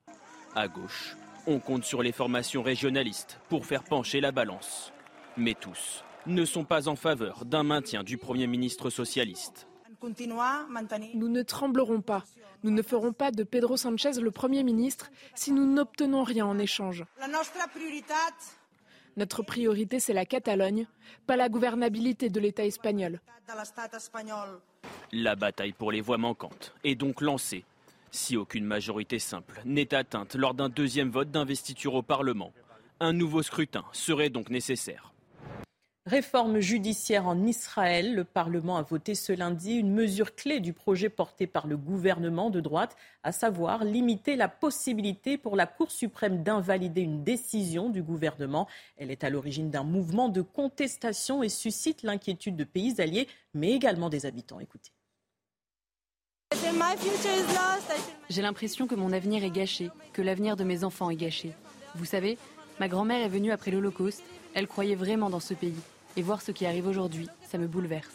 À 0.56 0.70
gauche, 0.70 1.18
on 1.48 1.60
compte 1.60 1.84
sur 1.84 2.02
les 2.02 2.14
formations 2.14 2.64
régionalistes 2.64 3.42
pour 3.50 3.66
faire 3.66 3.84
pencher 3.84 4.22
la 4.22 4.32
balance. 4.32 4.94
Mais 5.36 5.54
tous 5.54 6.06
ne 6.28 6.46
sont 6.46 6.64
pas 6.64 6.88
en 6.88 6.96
faveur 6.96 7.44
d'un 7.44 7.64
maintien 7.64 8.04
du 8.04 8.18
Premier 8.18 8.48
ministre 8.48 8.90
socialiste. 8.90 9.68
Nous 11.14 11.30
ne 11.30 11.42
tremblerons 11.42 12.02
pas. 12.02 12.24
Nous 12.64 12.72
ne 12.72 12.82
ferons 12.82 13.14
pas 13.14 13.32
de 13.32 13.44
Pedro 13.44 13.78
Sanchez 13.78 14.20
le 14.20 14.32
Premier 14.32 14.64
ministre 14.64 15.10
si 15.36 15.52
nous 15.52 15.66
n'obtenons 15.66 16.24
rien 16.24 16.46
en 16.46 16.58
échange. 16.60 17.04
Notre 19.16 19.44
priorité, 19.44 20.00
c'est 20.00 20.14
la 20.14 20.26
Catalogne, 20.26 20.88
pas 21.28 21.36
la 21.36 21.50
gouvernabilité 21.50 22.30
de 22.30 22.40
l'État 22.40 22.66
espagnol. 22.66 23.22
La 25.12 25.36
bataille 25.36 25.74
pour 25.74 25.92
les 25.92 26.02
voix 26.02 26.18
manquantes 26.18 26.74
est 26.84 26.96
donc 26.96 27.22
lancée. 27.22 27.64
Si 28.12 28.38
aucune 28.38 28.66
majorité 28.66 29.20
simple 29.20 29.62
n'est 29.66 29.94
atteinte 29.94 30.36
lors 30.36 30.54
d'un 30.54 30.70
deuxième 30.70 31.10
vote 31.10 31.32
d'investiture 31.32 31.96
au 31.96 32.02
Parlement, 32.02 32.54
un 33.00 33.14
nouveau 33.14 33.44
scrutin 33.44 33.84
serait 33.92 34.30
donc 34.30 34.50
nécessaire. 34.50 35.13
Réforme 36.06 36.60
judiciaire 36.60 37.28
en 37.28 37.46
Israël. 37.46 38.14
Le 38.14 38.26
Parlement 38.26 38.76
a 38.76 38.82
voté 38.82 39.16
ce 39.16 39.32
lundi 39.32 39.76
une 39.76 39.94
mesure 39.94 40.36
clé 40.36 40.60
du 40.60 40.74
projet 40.74 41.08
porté 41.08 41.48
par 41.48 41.66
le 41.66 41.78
gouvernement 41.78 42.50
de 42.50 42.60
droite, 42.60 42.98
à 43.24 43.32
savoir 43.32 43.86
limiter 43.86 44.36
la 44.36 44.50
possibilité 44.50 45.38
pour 45.38 45.56
la 45.56 45.66
Cour 45.66 45.92
suprême 45.92 46.44
d'invalider 46.44 47.00
une 47.00 47.24
décision 47.24 47.90
du 47.90 48.04
gouvernement. 48.04 48.68
Elle 48.98 49.12
est 49.12 49.24
à 49.24 49.30
l'origine 49.30 49.72
d'un 49.72 49.86
mouvement 49.86 50.28
de 50.28 50.42
contestation 50.42 51.42
et 51.42 51.48
suscite 51.48 52.04
l'inquiétude 52.04 52.58
de 52.58 52.66
pays 52.66 53.00
alliés, 53.00 53.30
mais 53.54 53.72
également 53.72 54.10
des 54.10 54.26
habitants. 54.26 54.60
Écoutez. 54.60 54.92
J'ai 58.30 58.42
l'impression 58.42 58.88
que 58.88 58.96
mon 58.96 59.14
avenir 59.14 59.46
est 59.46 59.50
gâché, 59.50 59.90
que 60.12 60.22
l'avenir 60.22 60.58
de 60.58 60.66
mes 60.66 60.84
enfants 60.84 61.10
est 61.10 61.16
gâché. 61.16 61.54
Vous 61.96 62.06
savez, 62.06 62.38
ma 62.82 62.90
grand-mère 62.90 63.26
est 63.26 63.30
venue 63.30 63.54
après 63.54 63.72
l'Holocauste. 63.72 64.24
Elle 64.54 64.68
croyait 64.68 64.96
vraiment 64.96 65.30
dans 65.30 65.40
ce 65.40 65.54
pays. 65.54 65.74
Et 66.16 66.22
voir 66.22 66.42
ce 66.42 66.52
qui 66.52 66.66
arrive 66.66 66.88
aujourd'hui, 66.88 67.28
ça 67.50 67.58
me 67.58 67.68
bouleverse. 67.68 68.14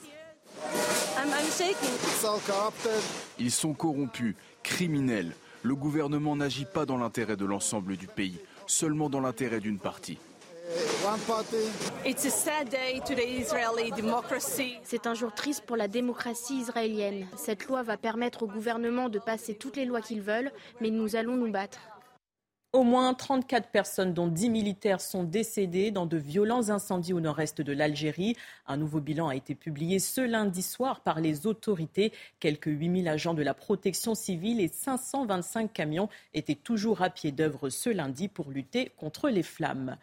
Ils 3.39 3.51
sont 3.51 3.75
corrompus, 3.75 4.35
criminels. 4.63 5.35
Le 5.63 5.75
gouvernement 5.75 6.37
n'agit 6.37 6.65
pas 6.65 6.87
dans 6.87 6.97
l'intérêt 6.97 7.37
de 7.37 7.45
l'ensemble 7.45 7.97
du 7.97 8.07
pays, 8.07 8.39
seulement 8.67 9.11
dans 9.11 9.21
l'intérêt 9.21 9.61
d'une 9.61 9.79
partie. 9.79 10.19
C'est 14.85 15.07
un 15.07 15.15
jour 15.15 15.33
triste 15.33 15.65
pour 15.67 15.77
la 15.77 15.89
démocratie 15.89 16.59
israélienne. 16.59 17.27
Cette 17.37 17.67
loi 17.67 17.83
va 17.83 17.97
permettre 17.97 18.43
au 18.45 18.47
gouvernement 18.47 19.09
de 19.09 19.19
passer 19.19 19.55
toutes 19.55 19.77
les 19.77 19.87
lois 19.87 20.03
qu'ils 20.03 20.23
veulent, 20.23 20.53
mais 20.81 20.91
nous 20.91 21.17
allons 21.17 21.37
nous 21.37 21.51
battre. 21.51 21.79
Au 22.75 22.83
moins 22.83 23.15
34 23.15 23.71
personnes, 23.71 24.13
dont 24.13 24.27
10 24.27 24.51
militaires, 24.51 25.01
sont 25.01 25.25
décédées 25.25 25.91
dans 25.91 26.05
de 26.05 26.19
violents 26.19 26.69
incendies 26.69 27.15
au 27.15 27.21
nord-est 27.21 27.63
de 27.63 27.73
l'Algérie. 27.73 28.37
Un 28.67 28.77
nouveau 28.77 29.01
bilan 29.01 29.29
a 29.29 29.37
été 29.37 29.55
publié 29.55 29.99
ce 29.99 30.21
lundi 30.21 30.61
soir 30.61 31.01
par 31.01 31.19
les 31.19 31.47
autorités. 31.47 32.13
Quelques 32.41 32.67
8000 32.67 33.09
agents 33.09 33.33
de 33.33 33.43
la 33.43 33.55
protection 33.55 34.15
civile 34.15 34.61
et 34.61 34.69
525 34.69 35.73
camions 35.73 36.11
étaient 36.35 36.55
toujours 36.55 37.01
à 37.01 37.09
pied 37.09 37.33
d'œuvre 37.33 37.71
ce 37.71 37.89
lundi 37.89 38.29
pour 38.29 38.51
lutter 38.51 38.93
contre 38.99 39.31
les 39.31 39.43
flammes. 39.43 39.97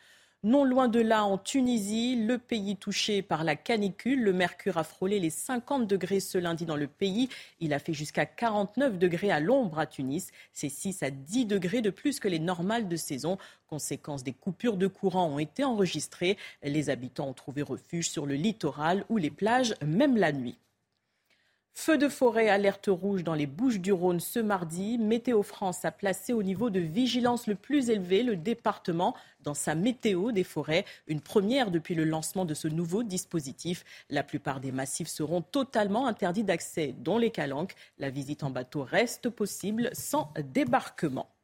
Non 0.44 0.64
loin 0.64 0.88
de 0.88 1.00
là, 1.00 1.24
en 1.24 1.40
Tunisie, 1.40 2.16
le 2.16 2.38
pays 2.38 2.76
touché 2.76 3.24
par 3.24 3.44
la 3.44 3.56
canicule, 3.56 4.22
le 4.22 4.32
mercure 4.32 4.78
a 4.78 4.84
frôlé 4.84 5.20
les 5.20 5.32
50 5.32 5.88
degrés 5.88 6.20
ce 6.20 6.38
lundi 6.38 6.66
dans 6.66 6.76
le 6.76 6.86
pays. 6.86 7.30
Il 7.60 7.74
a 7.74 7.80
fait 7.80 7.94
jusqu'à 7.94 8.28
49 8.28 9.00
degrés 9.00 9.32
à 9.32 9.40
l'ombre 9.40 9.80
à 9.80 9.88
Tunis. 9.88 10.30
C'est 10.54 10.70
6 10.70 11.02
à 11.02 11.10
10 11.10 11.48
degrés 11.48 11.82
de 11.82 11.90
plus 11.90 12.20
que 12.20 12.28
les 12.28 12.38
normales 12.38 12.88
de 12.88 12.96
saison. 12.96 13.40
Conséquence 13.68 14.24
des 14.24 14.34
coupures 14.34 14.78
de 14.78 14.86
courant 14.86 15.26
ont 15.30 15.40
été 15.40 15.64
enregistrées. 15.64 16.38
Les 16.62 16.92
habitants 16.92 17.30
ont 17.30 17.34
trouvé 17.34 17.64
refuge 17.64 18.10
sur 18.10 18.28
le 18.28 18.36
littoral 18.36 19.04
ou 19.10 19.18
les 19.18 19.32
plages, 19.32 19.74
même 19.84 20.16
la 20.16 20.32
nuit. 20.32 20.60
Feu 21.78 21.98
de 21.98 22.08
forêt, 22.08 22.48
alerte 22.48 22.88
rouge 22.88 23.26
dans 23.26 23.34
les 23.34 23.46
Bouches 23.46 23.82
du 23.82 23.92
Rhône 23.92 24.22
ce 24.22 24.40
mardi. 24.40 24.98
Météo 24.98 25.44
France 25.44 25.84
a 25.84 25.92
placé 25.92 26.32
au 26.32 26.42
niveau 26.42 26.70
de 26.70 26.80
vigilance 26.80 27.48
le 27.48 27.56
plus 27.56 27.90
élevé 27.90 28.24
le 28.24 28.38
département 28.38 29.14
dans 29.44 29.54
sa 29.54 29.76
météo 29.76 30.32
des 30.32 30.46
forêts, 30.46 30.86
une 31.06 31.20
première 31.20 31.72
depuis 31.72 31.94
le 31.94 32.06
lancement 32.06 32.46
de 32.46 32.54
ce 32.54 32.70
nouveau 32.70 33.04
dispositif. 33.04 33.84
La 34.10 34.24
plupart 34.24 34.62
des 34.62 34.72
massifs 34.72 35.10
seront 35.10 35.42
totalement 35.42 36.08
interdits 36.08 36.46
d'accès, 36.46 36.96
dont 36.98 37.18
les 37.18 37.30
calanques. 37.30 37.76
La 38.00 38.10
visite 38.10 38.44
en 38.44 38.52
bateau 38.52 38.84
reste 38.84 39.30
possible 39.30 39.90
sans 39.92 40.34
débarquement. 40.54 41.35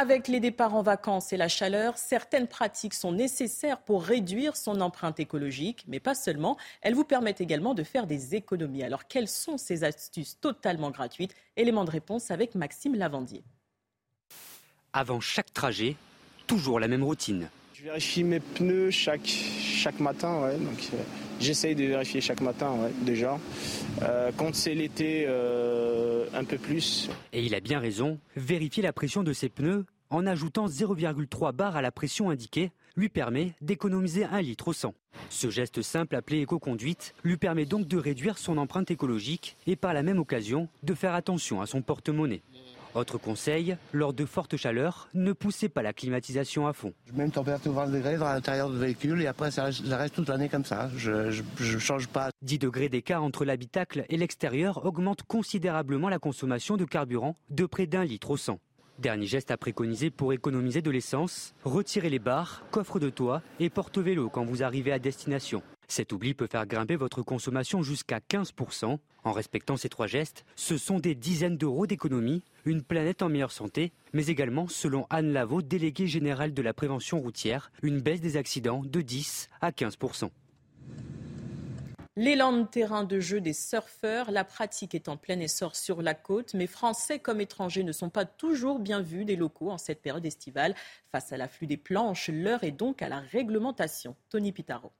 Avec 0.00 0.28
les 0.28 0.38
départs 0.38 0.76
en 0.76 0.82
vacances 0.82 1.32
et 1.32 1.36
la 1.36 1.48
chaleur, 1.48 1.98
certaines 1.98 2.46
pratiques 2.46 2.94
sont 2.94 3.10
nécessaires 3.10 3.80
pour 3.80 4.04
réduire 4.04 4.56
son 4.56 4.80
empreinte 4.80 5.18
écologique, 5.18 5.84
mais 5.88 5.98
pas 5.98 6.14
seulement. 6.14 6.56
Elles 6.82 6.94
vous 6.94 7.02
permettent 7.02 7.40
également 7.40 7.74
de 7.74 7.82
faire 7.82 8.06
des 8.06 8.36
économies. 8.36 8.84
Alors, 8.84 9.08
quelles 9.08 9.26
sont 9.26 9.58
ces 9.58 9.82
astuces 9.82 10.38
totalement 10.40 10.92
gratuites? 10.92 11.34
Élément 11.56 11.84
de 11.84 11.90
réponse 11.90 12.30
avec 12.30 12.54
Maxime 12.54 12.94
Lavandier. 12.94 13.42
Avant 14.92 15.18
chaque 15.18 15.52
trajet, 15.52 15.96
toujours 16.46 16.78
la 16.78 16.86
même 16.86 17.02
routine. 17.02 17.48
Je 17.74 17.82
vérifie 17.82 18.22
mes 18.22 18.38
pneus 18.40 18.92
chaque, 18.92 19.26
chaque 19.26 20.00
matin, 20.00 20.42
ouais, 20.42 20.58
donc 20.58 20.90
euh, 20.94 20.96
j'essaye 21.40 21.76
de 21.76 21.84
vérifier 21.84 22.20
chaque 22.20 22.40
matin, 22.40 22.72
ouais, 22.72 22.90
déjà. 23.02 23.38
Euh, 24.02 24.30
quand 24.36 24.52
c'est 24.54 24.74
l'été, 24.74 25.26
euh, 25.28 25.87
Et 27.32 27.44
il 27.44 27.54
a 27.54 27.60
bien 27.60 27.78
raison, 27.78 28.18
vérifier 28.36 28.82
la 28.82 28.92
pression 28.92 29.22
de 29.22 29.32
ses 29.32 29.48
pneus 29.48 29.84
en 30.10 30.26
ajoutant 30.26 30.66
0,3 30.66 31.52
bar 31.52 31.76
à 31.76 31.82
la 31.82 31.92
pression 31.92 32.30
indiquée 32.30 32.70
lui 32.96 33.08
permet 33.08 33.52
d'économiser 33.60 34.24
un 34.24 34.42
litre 34.42 34.68
au 34.68 34.72
100. 34.72 34.92
Ce 35.30 35.50
geste 35.50 35.82
simple 35.82 36.16
appelé 36.16 36.40
éco-conduite 36.40 37.14
lui 37.22 37.36
permet 37.36 37.64
donc 37.64 37.86
de 37.86 37.96
réduire 37.96 38.38
son 38.38 38.58
empreinte 38.58 38.90
écologique 38.90 39.56
et 39.66 39.76
par 39.76 39.94
la 39.94 40.02
même 40.02 40.18
occasion 40.18 40.68
de 40.82 40.94
faire 40.94 41.14
attention 41.14 41.60
à 41.60 41.66
son 41.66 41.80
porte-monnaie. 41.80 42.42
Autre 42.98 43.16
conseil, 43.16 43.76
lors 43.92 44.12
de 44.12 44.24
fortes 44.24 44.56
chaleurs, 44.56 45.08
ne 45.14 45.32
poussez 45.32 45.68
pas 45.68 45.82
la 45.82 45.92
climatisation 45.92 46.66
à 46.66 46.72
fond. 46.72 46.92
Je 47.06 47.12
mets 47.12 47.26
une 47.26 47.30
température 47.30 47.72
20 47.72 47.92
degrés 47.92 48.16
dans 48.16 48.24
l'intérieur 48.24 48.68
du 48.70 48.76
véhicule 48.76 49.22
et 49.22 49.28
après 49.28 49.52
ça 49.52 49.66
reste, 49.66 50.14
toute 50.16 50.28
l'année 50.28 50.48
comme 50.48 50.64
ça. 50.64 50.90
Je 50.96 51.42
ne 51.60 51.78
change 51.78 52.08
pas. 52.08 52.30
10 52.42 52.58
degrés 52.58 52.88
d'écart 52.88 53.22
entre 53.22 53.44
l'habitacle 53.44 54.04
et 54.08 54.16
l'extérieur 54.16 54.84
augmente 54.84 55.22
considérablement 55.22 56.08
la 56.08 56.18
consommation 56.18 56.76
de 56.76 56.84
carburant 56.84 57.36
de 57.50 57.66
près 57.66 57.86
d'un 57.86 58.02
litre 58.02 58.32
au 58.32 58.36
100. 58.36 58.58
Dernier 58.98 59.26
geste 59.26 59.52
à 59.52 59.56
préconiser 59.56 60.10
pour 60.10 60.32
économiser 60.32 60.82
de 60.82 60.90
l'essence, 60.90 61.54
retirez 61.62 62.10
les 62.10 62.18
barres, 62.18 62.64
coffre 62.72 62.98
de 62.98 63.10
toit 63.10 63.42
et 63.60 63.70
porte-vélo 63.70 64.28
quand 64.28 64.44
vous 64.44 64.64
arrivez 64.64 64.90
à 64.90 64.98
destination. 64.98 65.62
Cet 65.88 66.12
oubli 66.12 66.34
peut 66.34 66.46
faire 66.46 66.66
grimper 66.66 66.96
votre 66.96 67.22
consommation 67.22 67.82
jusqu'à 67.82 68.18
15%. 68.18 68.98
En 69.24 69.32
respectant 69.32 69.78
ces 69.78 69.88
trois 69.88 70.06
gestes, 70.06 70.44
ce 70.54 70.76
sont 70.76 70.98
des 70.98 71.14
dizaines 71.14 71.56
d'euros 71.56 71.86
d'économie, 71.86 72.44
une 72.66 72.82
planète 72.82 73.22
en 73.22 73.30
meilleure 73.30 73.52
santé, 73.52 73.92
mais 74.12 74.26
également, 74.26 74.68
selon 74.68 75.06
Anne 75.08 75.32
Lavaux, 75.32 75.62
déléguée 75.62 76.06
générale 76.06 76.52
de 76.52 76.62
la 76.62 76.74
prévention 76.74 77.18
routière, 77.20 77.72
une 77.82 78.00
baisse 78.00 78.20
des 78.20 78.36
accidents 78.36 78.82
de 78.84 79.00
10 79.00 79.48
à 79.62 79.70
15%. 79.70 80.30
L'élan 82.16 82.52
de 82.52 82.66
terrain 82.66 83.04
de 83.04 83.20
jeu 83.20 83.40
des 83.40 83.52
surfeurs, 83.52 84.32
la 84.32 84.44
pratique 84.44 84.94
est 84.94 85.08
en 85.08 85.16
plein 85.16 85.38
essor 85.38 85.76
sur 85.76 86.02
la 86.02 86.14
côte, 86.14 86.52
mais 86.52 86.66
Français 86.66 87.20
comme 87.20 87.40
étrangers 87.40 87.84
ne 87.84 87.92
sont 87.92 88.10
pas 88.10 88.24
toujours 88.24 88.80
bien 88.80 89.00
vus 89.00 89.24
des 89.24 89.36
locaux 89.36 89.70
en 89.70 89.78
cette 89.78 90.02
période 90.02 90.26
estivale. 90.26 90.74
Face 91.12 91.32
à 91.32 91.36
l'afflux 91.36 91.68
des 91.68 91.76
planches, 91.76 92.28
l'heure 92.28 92.64
est 92.64 92.72
donc 92.72 93.02
à 93.02 93.08
la 93.08 93.20
réglementation. 93.20 94.16
Tony 94.30 94.50
Pitaro. 94.50 94.90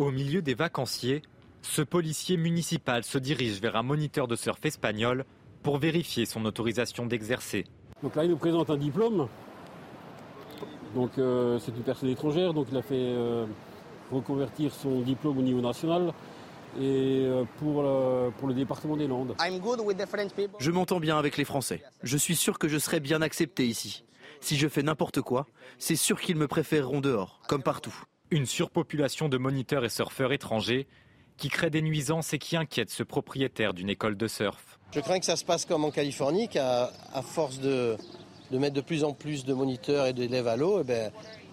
Au 0.00 0.10
milieu 0.10 0.40
des 0.40 0.54
vacanciers, 0.54 1.20
ce 1.60 1.82
policier 1.82 2.38
municipal 2.38 3.04
se 3.04 3.18
dirige 3.18 3.60
vers 3.60 3.76
un 3.76 3.82
moniteur 3.82 4.28
de 4.28 4.34
surf 4.34 4.64
espagnol 4.64 5.26
pour 5.62 5.76
vérifier 5.76 6.24
son 6.24 6.46
autorisation 6.46 7.04
d'exercer. 7.04 7.66
Donc 8.02 8.16
là, 8.16 8.24
il 8.24 8.30
nous 8.30 8.38
présente 8.38 8.70
un 8.70 8.78
diplôme. 8.78 9.28
Donc 10.94 11.18
euh, 11.18 11.58
c'est 11.58 11.76
une 11.76 11.82
personne 11.82 12.08
étrangère, 12.08 12.54
donc 12.54 12.68
il 12.72 12.78
a 12.78 12.80
fait 12.80 12.94
euh, 12.94 13.44
reconvertir 14.10 14.72
son 14.72 15.02
diplôme 15.02 15.36
au 15.36 15.42
niveau 15.42 15.60
national 15.60 16.14
et 16.80 17.26
euh, 17.26 17.44
pour, 17.58 17.84
pour 18.38 18.48
le 18.48 18.54
département 18.54 18.96
des 18.96 19.06
Landes. 19.06 19.34
Je 20.60 20.70
m'entends 20.70 21.00
bien 21.00 21.18
avec 21.18 21.36
les 21.36 21.44
Français. 21.44 21.82
Je 22.02 22.16
suis 22.16 22.36
sûr 22.36 22.58
que 22.58 22.68
je 22.68 22.78
serai 22.78 23.00
bien 23.00 23.20
accepté 23.20 23.66
ici. 23.66 24.04
Si 24.40 24.56
je 24.56 24.66
fais 24.66 24.82
n'importe 24.82 25.20
quoi, 25.20 25.46
c'est 25.76 25.94
sûr 25.94 26.18
qu'ils 26.22 26.36
me 26.36 26.48
préféreront 26.48 27.02
dehors, 27.02 27.42
comme 27.48 27.62
partout. 27.62 28.04
Une 28.32 28.46
surpopulation 28.46 29.28
de 29.28 29.38
moniteurs 29.38 29.84
et 29.84 29.88
surfeurs 29.88 30.32
étrangers 30.32 30.86
qui 31.36 31.48
crée 31.48 31.70
des 31.70 31.82
nuisances 31.82 32.32
et 32.32 32.38
qui 32.38 32.56
inquiète 32.56 32.90
ce 32.90 33.02
propriétaire 33.02 33.74
d'une 33.74 33.90
école 33.90 34.16
de 34.16 34.28
surf. 34.28 34.78
Je 34.92 35.00
crains 35.00 35.18
que 35.18 35.24
ça 35.24 35.34
se 35.34 35.44
passe 35.44 35.64
comme 35.64 35.84
en 35.84 35.90
Californie, 35.90 36.48
qu'à 36.48 36.90
force 37.22 37.58
de, 37.58 37.96
mettre 38.52 38.74
de 38.74 38.82
plus 38.82 39.02
en 39.02 39.14
plus 39.14 39.44
de 39.44 39.52
moniteurs 39.52 40.06
et 40.06 40.12
d'élèves 40.12 40.46
à 40.46 40.56
l'eau, 40.56 40.80
eh 40.80 40.84
ben, 40.84 41.10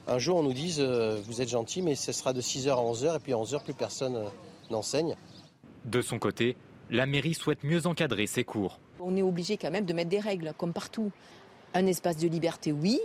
un 0.07 0.19
jour 0.19 0.37
on 0.37 0.43
nous 0.43 0.53
dise 0.53 0.79
euh, 0.79 1.19
vous 1.25 1.41
êtes 1.41 1.49
gentil, 1.49 1.81
mais 1.81 1.95
ce 1.95 2.11
sera 2.11 2.31
de 2.31 2.41
6h 2.41 2.69
à 2.69 2.75
11h, 2.75 3.15
et 3.15 3.19
puis 3.19 3.33
à 3.33 3.37
11h 3.37 3.63
plus 3.63 3.73
personne 3.73 4.15
euh, 4.15 4.25
n'enseigne. 4.69 5.15
De 5.85 6.01
son 6.01 6.19
côté, 6.19 6.57
la 6.91 7.07
mairie 7.07 7.33
souhaite 7.33 7.63
mieux 7.63 7.87
encadrer 7.87 8.27
ses 8.27 8.43
cours. 8.43 8.79
On 8.99 9.15
est 9.15 9.23
obligé 9.23 9.57
quand 9.57 9.71
même 9.71 9.85
de 9.85 9.93
mettre 9.93 10.09
des 10.09 10.19
règles, 10.19 10.53
comme 10.57 10.73
partout. 10.73 11.11
Un 11.73 11.87
espace 11.87 12.17
de 12.17 12.27
liberté, 12.27 12.71
oui, 12.71 12.99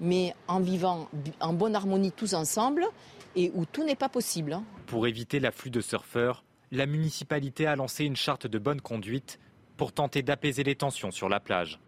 mais 0.00 0.34
en 0.46 0.60
vivant 0.60 1.08
en 1.40 1.52
bonne 1.52 1.74
harmonie 1.74 2.12
tous 2.12 2.34
ensemble 2.34 2.86
et 3.36 3.50
où 3.54 3.64
tout 3.64 3.84
n'est 3.84 3.96
pas 3.96 4.08
possible. 4.08 4.52
Hein. 4.52 4.64
Pour 4.86 5.06
éviter 5.06 5.40
l'afflux 5.40 5.70
de 5.70 5.80
surfeurs, 5.80 6.44
la 6.70 6.86
municipalité 6.86 7.66
a 7.66 7.76
lancé 7.76 8.04
une 8.04 8.16
charte 8.16 8.46
de 8.46 8.58
bonne 8.58 8.80
conduite 8.80 9.38
pour 9.76 9.92
tenter 9.92 10.22
d'apaiser 10.22 10.64
les 10.64 10.74
tensions 10.74 11.10
sur 11.10 11.28
la 11.28 11.40
plage. 11.40 11.78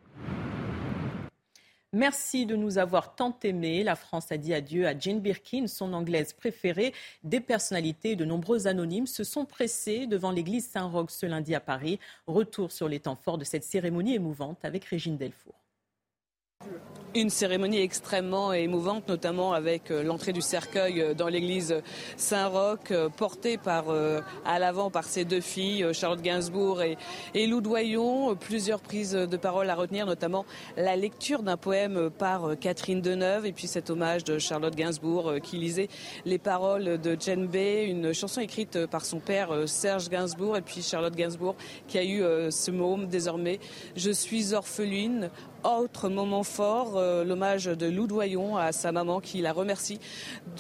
Merci 1.93 2.47
de 2.47 2.55
nous 2.55 2.79
avoir 2.79 3.17
tant 3.17 3.37
aimés. 3.43 3.83
La 3.83 3.97
France 3.97 4.31
a 4.31 4.37
dit 4.37 4.55
adieu 4.55 4.87
à 4.87 4.97
Jane 4.97 5.19
Birkin, 5.19 5.67
son 5.67 5.93
anglaise 5.93 6.33
préférée. 6.33 6.95
Des 7.25 7.40
personnalités 7.40 8.14
de 8.14 8.25
nombreux 8.25 8.69
anonymes 8.69 9.09
se 9.09 9.25
sont 9.25 9.45
pressés 9.45 10.07
devant 10.07 10.31
l'église 10.31 10.69
Saint-Roch 10.69 11.11
ce 11.11 11.26
lundi 11.26 11.52
à 11.52 11.59
Paris. 11.59 11.99
Retour 12.29 12.71
sur 12.71 12.88
les 12.88 13.00
temps 13.00 13.17
forts 13.17 13.38
de 13.38 13.45
cette 13.45 13.64
cérémonie 13.64 14.14
émouvante 14.14 14.64
avec 14.64 14.85
Régine 14.85 15.17
Delfour. 15.17 15.60
Une 17.17 17.29
cérémonie 17.29 17.81
extrêmement 17.81 18.52
émouvante, 18.52 19.09
notamment 19.09 19.52
avec 19.52 19.90
euh, 19.90 20.05
l'entrée 20.05 20.33
du 20.33 20.40
cercueil 20.40 21.00
euh, 21.00 21.12
dans 21.12 21.26
l'église 21.26 21.83
Saint-Roch, 22.17 22.93
euh, 22.93 23.09
portée 23.09 23.59
à 24.45 24.59
l'avant 24.61 24.90
par 24.90 25.02
ses 25.02 25.25
deux 25.25 25.40
filles, 25.40 25.88
Charlotte 25.93 26.23
Gainsbourg 26.23 26.83
et, 26.83 26.97
et 27.35 27.49
Lou 27.49 27.61
Doyon. 27.61 28.37
Plusieurs 28.37 28.81
prises 28.81 29.11
de 29.12 29.37
parole 29.37 29.69
à 29.71 29.75
retenir, 29.75 30.07
notamment 30.07 30.47
la 30.76 30.95
lecture 30.95 31.43
d'un 31.43 31.57
poème 31.57 32.11
par 32.11 32.57
Catherine 32.61 33.00
Deneuve 33.00 33.45
et 33.45 33.52
puis 33.52 33.67
cet 33.67 33.90
hommage 33.90 34.23
de 34.23 34.38
Charlotte 34.38 34.76
Gainsbourg 34.76 35.35
qui 35.43 35.57
lisait 35.57 35.88
les 36.25 36.38
paroles 36.38 37.00
de 37.00 37.17
Jane 37.19 37.49
Bay, 37.49 37.87
une 37.87 38.12
chanson 38.12 38.40
écrite 38.40 38.87
par 38.87 39.05
son 39.05 39.19
père 39.19 39.50
Serge 39.67 40.09
Gainsbourg 40.09 40.57
et 40.57 40.62
puis 40.62 40.81
Charlotte 40.81 41.17
Gainsbourg 41.17 41.57
qui 41.88 41.99
a 41.99 42.05
eu 42.05 42.23
ce 42.50 42.71
mot 42.71 42.97
désormais 43.05 43.59
Je 43.97 44.11
suis 44.11 44.55
orpheline, 44.55 45.31
autre 45.64 46.09
moment 46.09 46.43
fort, 46.43 46.97
euh, 46.97 47.25
l'hommage 47.25 47.67
de 47.67 47.87
Lou 47.87 48.07
Doyon 48.07 48.57
à 48.57 48.73
sa 48.73 48.93
maman 48.93 49.21
qui 49.21 49.40
la 49.40 49.52
remercie 49.52 50.00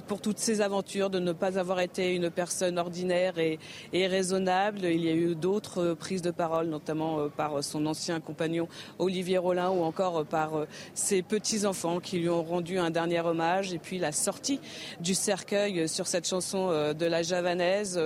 pour 0.06 0.20
toutes 0.20 0.38
ses 0.38 0.60
aventures, 0.60 1.10
de 1.10 1.18
ne 1.18 1.32
pas 1.32 1.58
avoir 1.58 1.80
été 1.80 2.14
une 2.14 2.30
personne 2.30 2.78
ordinaire 2.78 3.38
et, 3.38 3.58
raisonnable. 3.92 4.84
Il 4.84 5.04
y 5.04 5.08
a 5.08 5.14
eu 5.14 5.34
d'autres 5.34 5.94
prises 5.94 6.22
de 6.22 6.30
parole, 6.30 6.66
notamment 6.66 7.18
euh, 7.18 7.28
par 7.28 7.62
son 7.62 7.86
ancien 7.86 8.20
compagnon 8.20 8.68
Olivier 8.98 9.38
Rollin 9.38 9.70
ou 9.70 9.82
encore 9.82 10.24
par 10.24 10.56
euh, 10.56 10.66
ses 10.94 11.22
petits-enfants 11.22 12.00
qui 12.00 12.18
lui 12.18 12.28
ont 12.28 12.42
rendu 12.42 12.78
un 12.78 12.90
dernier 12.90 13.20
hommage. 13.20 13.72
Et 13.72 13.78
puis 13.78 13.98
la 13.98 14.12
sortie 14.12 14.60
du 15.00 15.14
cercueil 15.14 15.88
sur 15.88 16.06
cette 16.06 16.26
chanson 16.26 16.68
de 16.70 17.06
la 17.06 17.22
javanaise 17.22 18.00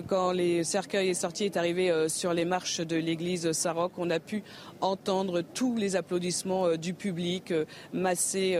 quand 0.00 0.32
les 0.32 0.64
cercueils 0.64 1.10
est 1.10 1.14
sorti, 1.14 1.44
est 1.44 1.56
arrivé 1.56 1.90
euh, 1.90 2.08
sur 2.08 2.32
les 2.32 2.44
marches 2.44 2.80
de 2.80 2.96
l'église 2.96 3.52
Saroc, 3.52 3.92
on 3.98 4.10
a 4.10 4.20
pu 4.20 4.42
entendre 4.80 5.42
tous 5.42 5.76
les 5.76 5.96
applaudissements 5.96 6.66
euh, 6.66 6.76
du 6.76 6.94
public 6.94 7.50
euh, 7.50 7.64
massés 7.92 8.58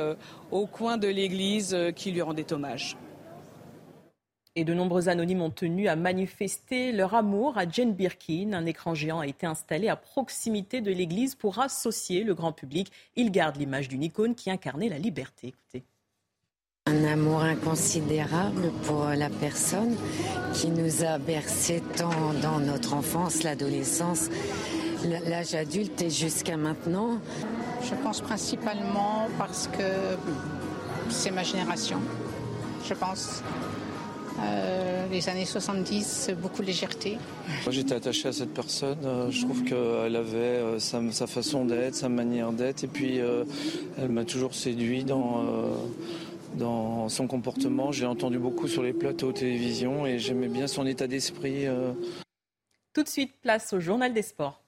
au 0.51 0.67
coin 0.67 0.97
de 0.97 1.09
l'église 1.09 1.77
qui 1.97 2.13
lui 2.13 2.23
rendait 2.23 2.53
hommage. 2.53 2.97
Et 4.55 4.65
de 4.65 4.75
nombreux 4.75 5.09
anonymes 5.09 5.43
ont 5.43 5.51
tenu 5.51 5.89
à 5.89 5.97
manifester 5.97 6.93
leur 6.93 7.15
amour 7.15 7.57
à 7.57 7.69
Jane 7.69 7.95
Birkin. 7.95 8.53
Un 8.53 8.67
écran 8.67 8.95
géant 8.95 9.21
a 9.21 9.27
été 9.27 9.47
installé 9.47 9.89
à 9.89 9.97
proximité 9.97 10.81
de 10.81 10.93
l'église 10.93 11.35
pour 11.35 11.59
associer 11.59 12.23
le 12.23 12.35
grand 12.35 12.53
public. 12.53 12.93
Il 13.17 13.31
garde 13.31 13.57
l'image 13.57 13.89
d'une 13.89 14.03
icône 14.03 14.35
qui 14.35 14.51
incarnait 14.51 14.91
la 14.91 14.99
liberté. 14.99 15.49
Écoutez. 15.49 15.85
Un 16.87 17.05
amour 17.05 17.43
inconsidérable 17.43 18.73
pour 18.83 19.05
la 19.05 19.31
personne 19.31 19.95
qui 20.53 20.69
nous 20.69 21.05
a 21.05 21.17
bercé 21.19 21.81
tant 21.97 22.35
dans 22.43 22.59
notre 22.59 22.95
enfance, 22.95 23.45
l'adolescence, 23.45 24.29
l'âge 25.29 25.55
adulte 25.55 26.03
et 26.03 26.11
jusqu'à 26.11 26.57
maintenant. 26.57 27.21
Je 27.85 27.95
pense 28.03 28.21
principalement 28.21 29.29
parce 29.39 29.69
que 29.69 30.19
c'est 31.09 31.31
ma 31.31 31.45
génération. 31.45 32.01
Je 32.85 32.95
pense. 32.95 33.45
Euh, 34.41 35.07
les 35.13 35.29
années 35.29 35.45
70, 35.45 36.33
beaucoup 36.41 36.63
de 36.63 36.67
légèreté. 36.67 37.17
Moi 37.65 37.71
j'étais 37.71 37.95
attaché 37.95 38.27
à 38.27 38.33
cette 38.33 38.53
personne. 38.53 38.99
Euh, 39.05 39.31
je 39.31 39.43
trouve 39.43 39.63
qu'elle 39.63 40.17
avait 40.17 40.37
euh, 40.37 40.79
sa, 40.81 41.27
façon 41.29 41.65
d'être, 41.65 41.95
sa 41.95 42.09
manière 42.09 42.51
d'être. 42.51 42.83
Et 42.83 42.89
puis 42.89 43.21
elle 43.99 44.09
m'a 44.09 44.25
toujours 44.25 44.55
séduit 44.55 45.05
dans 45.05 45.45
dans 46.57 47.09
son 47.09 47.27
comportement. 47.27 47.93
J'ai 47.93 48.07
entendu 48.07 48.39
beaucoup 48.39 48.69
sur 48.69 48.83
les 48.83 48.93
plateaux 48.93 49.33
télévision 49.33 50.07
et 50.07 50.19
j'aimais 50.19 50.49
bien 50.49 50.67
son 50.67 50.87
état 50.87 51.07
d'esprit. 51.07 51.67
Euh. 51.67 51.93
Tout 52.93 53.03
de 53.03 53.09
suite, 53.09 53.35
place 53.41 53.73
au 53.73 53.81
journal 53.81 54.13
des 54.13 54.23
sports. 54.23 54.62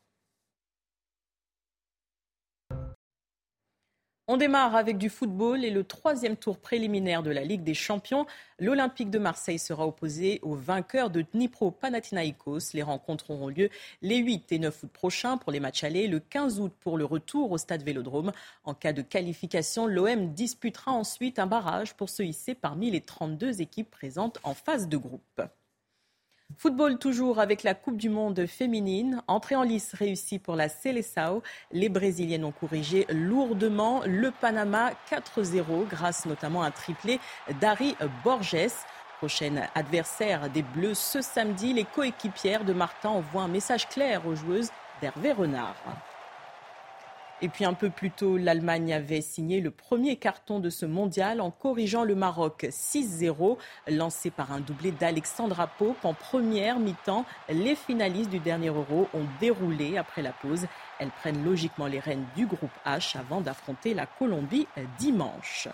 On 4.27 4.39
démarre 4.39 4.75
avec 4.75 4.97
du 4.97 5.11
football 5.11 5.67
et 5.67 5.71
le 5.71 5.85
troisième 5.85 6.39
tour 6.39 6.57
préliminaire 6.57 7.23
de 7.23 7.31
la 7.31 7.45
Ligue 7.45 7.63
des 7.63 7.75
Champions. 7.75 8.25
L'Olympique 8.59 9.11
de 9.11 9.19
Marseille 9.19 9.59
sera 9.59 9.87
opposé 9.87 10.41
au 10.43 10.55
vainqueur 10.55 11.11
de 11.11 11.21
Dnipro 11.21 11.71
Panathinaikos. 11.71 12.73
Les 12.73 12.83
rencontres 12.83 13.33
auront 13.33 13.49
lieu 13.49 13.69
les 14.01 14.17
8 14.17 14.51
et 14.53 14.59
9 14.59 14.85
août 14.85 14.91
prochains 14.91 15.37
pour 15.37 15.53
les 15.53 15.61
matchs 15.61 15.85
allés, 15.85 16.07
le 16.07 16.21
15 16.21 16.59
août 16.59 16.73
pour 16.81 16.97
le 16.97 17.05
retour 17.05 17.53
au 17.53 17.59
stade 17.59 17.83
Vélodrome. 17.83 18.33
En 18.65 18.73
cas 18.73 18.95
de 18.95 19.03
qualification, 19.03 19.87
l'OM 19.87 20.33
disputera 20.33 20.93
ensuite 20.93 21.39
un 21.39 21.47
barrage 21.47 21.93
pour 21.93 22.09
se 22.09 22.23
hisser 22.23 22.55
parmi 22.55 22.91
les 22.91 23.03
32 23.03 23.61
équipes 23.61 23.91
présentes 23.91 24.39
en 24.43 24.55
phase 24.55 24.89
de 24.89 24.97
groupe. 24.97 25.43
Football 26.57 26.99
toujours 26.99 27.41
avec 27.41 27.63
la 27.63 27.75
Coupe 27.75 27.97
du 27.97 28.09
Monde 28.09 28.47
féminine. 28.47 29.23
Entrée 29.27 29.57
en 29.57 29.63
lice 29.63 29.93
réussie 29.95 30.39
pour 30.39 30.57
la 30.57 30.69
Seleção. 30.69 31.43
Les 31.73 31.89
Brésiliennes 31.89 32.45
ont 32.45 32.53
corrigé 32.53 33.07
lourdement 33.11 34.03
le 34.07 34.31
Panama 34.31 34.93
4-0 35.11 35.87
grâce 35.89 36.27
notamment 36.27 36.63
à 36.63 36.69
un 36.69 36.71
triplé 36.71 37.19
d'Ari 37.61 37.97
Borges. 38.23 38.73
Prochaine 39.19 39.69
adversaire 39.75 40.49
des 40.51 40.63
Bleus 40.63 40.95
ce 40.95 41.21
samedi, 41.21 41.73
les 41.73 41.85
coéquipières 41.85 42.65
de 42.65 42.73
Martin 42.73 43.11
envoient 43.11 43.43
un 43.43 43.49
message 43.49 43.89
clair 43.89 44.27
aux 44.27 44.35
joueuses 44.35 44.71
d'Hervé 45.01 45.33
Renard. 45.33 45.77
Et 47.43 47.49
puis 47.49 47.65
un 47.65 47.75
peu 47.75 47.91
plus 47.91 48.11
tôt, 48.11 48.37
l'Allemagne 48.37 48.93
avait 48.93 49.21
signé 49.21 49.61
le 49.61 49.71
premier 49.71 50.17
carton 50.17 50.61
de 50.61 50.71
ce 50.71 50.87
mondial 50.87 51.41
en 51.41 51.51
corrigeant 51.51 52.05
le 52.05 52.15
Maroc 52.15 52.67
6-0, 52.71 53.59
lancé 53.89 54.31
par 54.31 54.53
un 54.53 54.61
doublé 54.61 54.93
d'Alexandra 54.93 55.67
Pope 55.67 56.05
en 56.05 56.15
première 56.15 56.79
mi-temps. 56.79 57.25
Les 57.51 57.75
finalistes 57.75 58.31
du 58.31 58.39
dernier 58.39 58.69
Euro 58.69 59.09
ont 59.13 59.27
déroulé 59.41 59.99
après 59.99 60.23
la 60.23 60.33
pause. 60.33 60.67
Elles 61.01 61.11
prennent 61.11 61.45
logiquement 61.45 61.87
les 61.87 62.01
rênes 62.01 62.25
du 62.37 62.47
groupe 62.47 62.71
H 62.87 63.19
avant 63.19 63.41
d'affronter 63.41 63.95
la 63.95 64.07
Colombie 64.07 64.67
dimanche. 64.99 65.69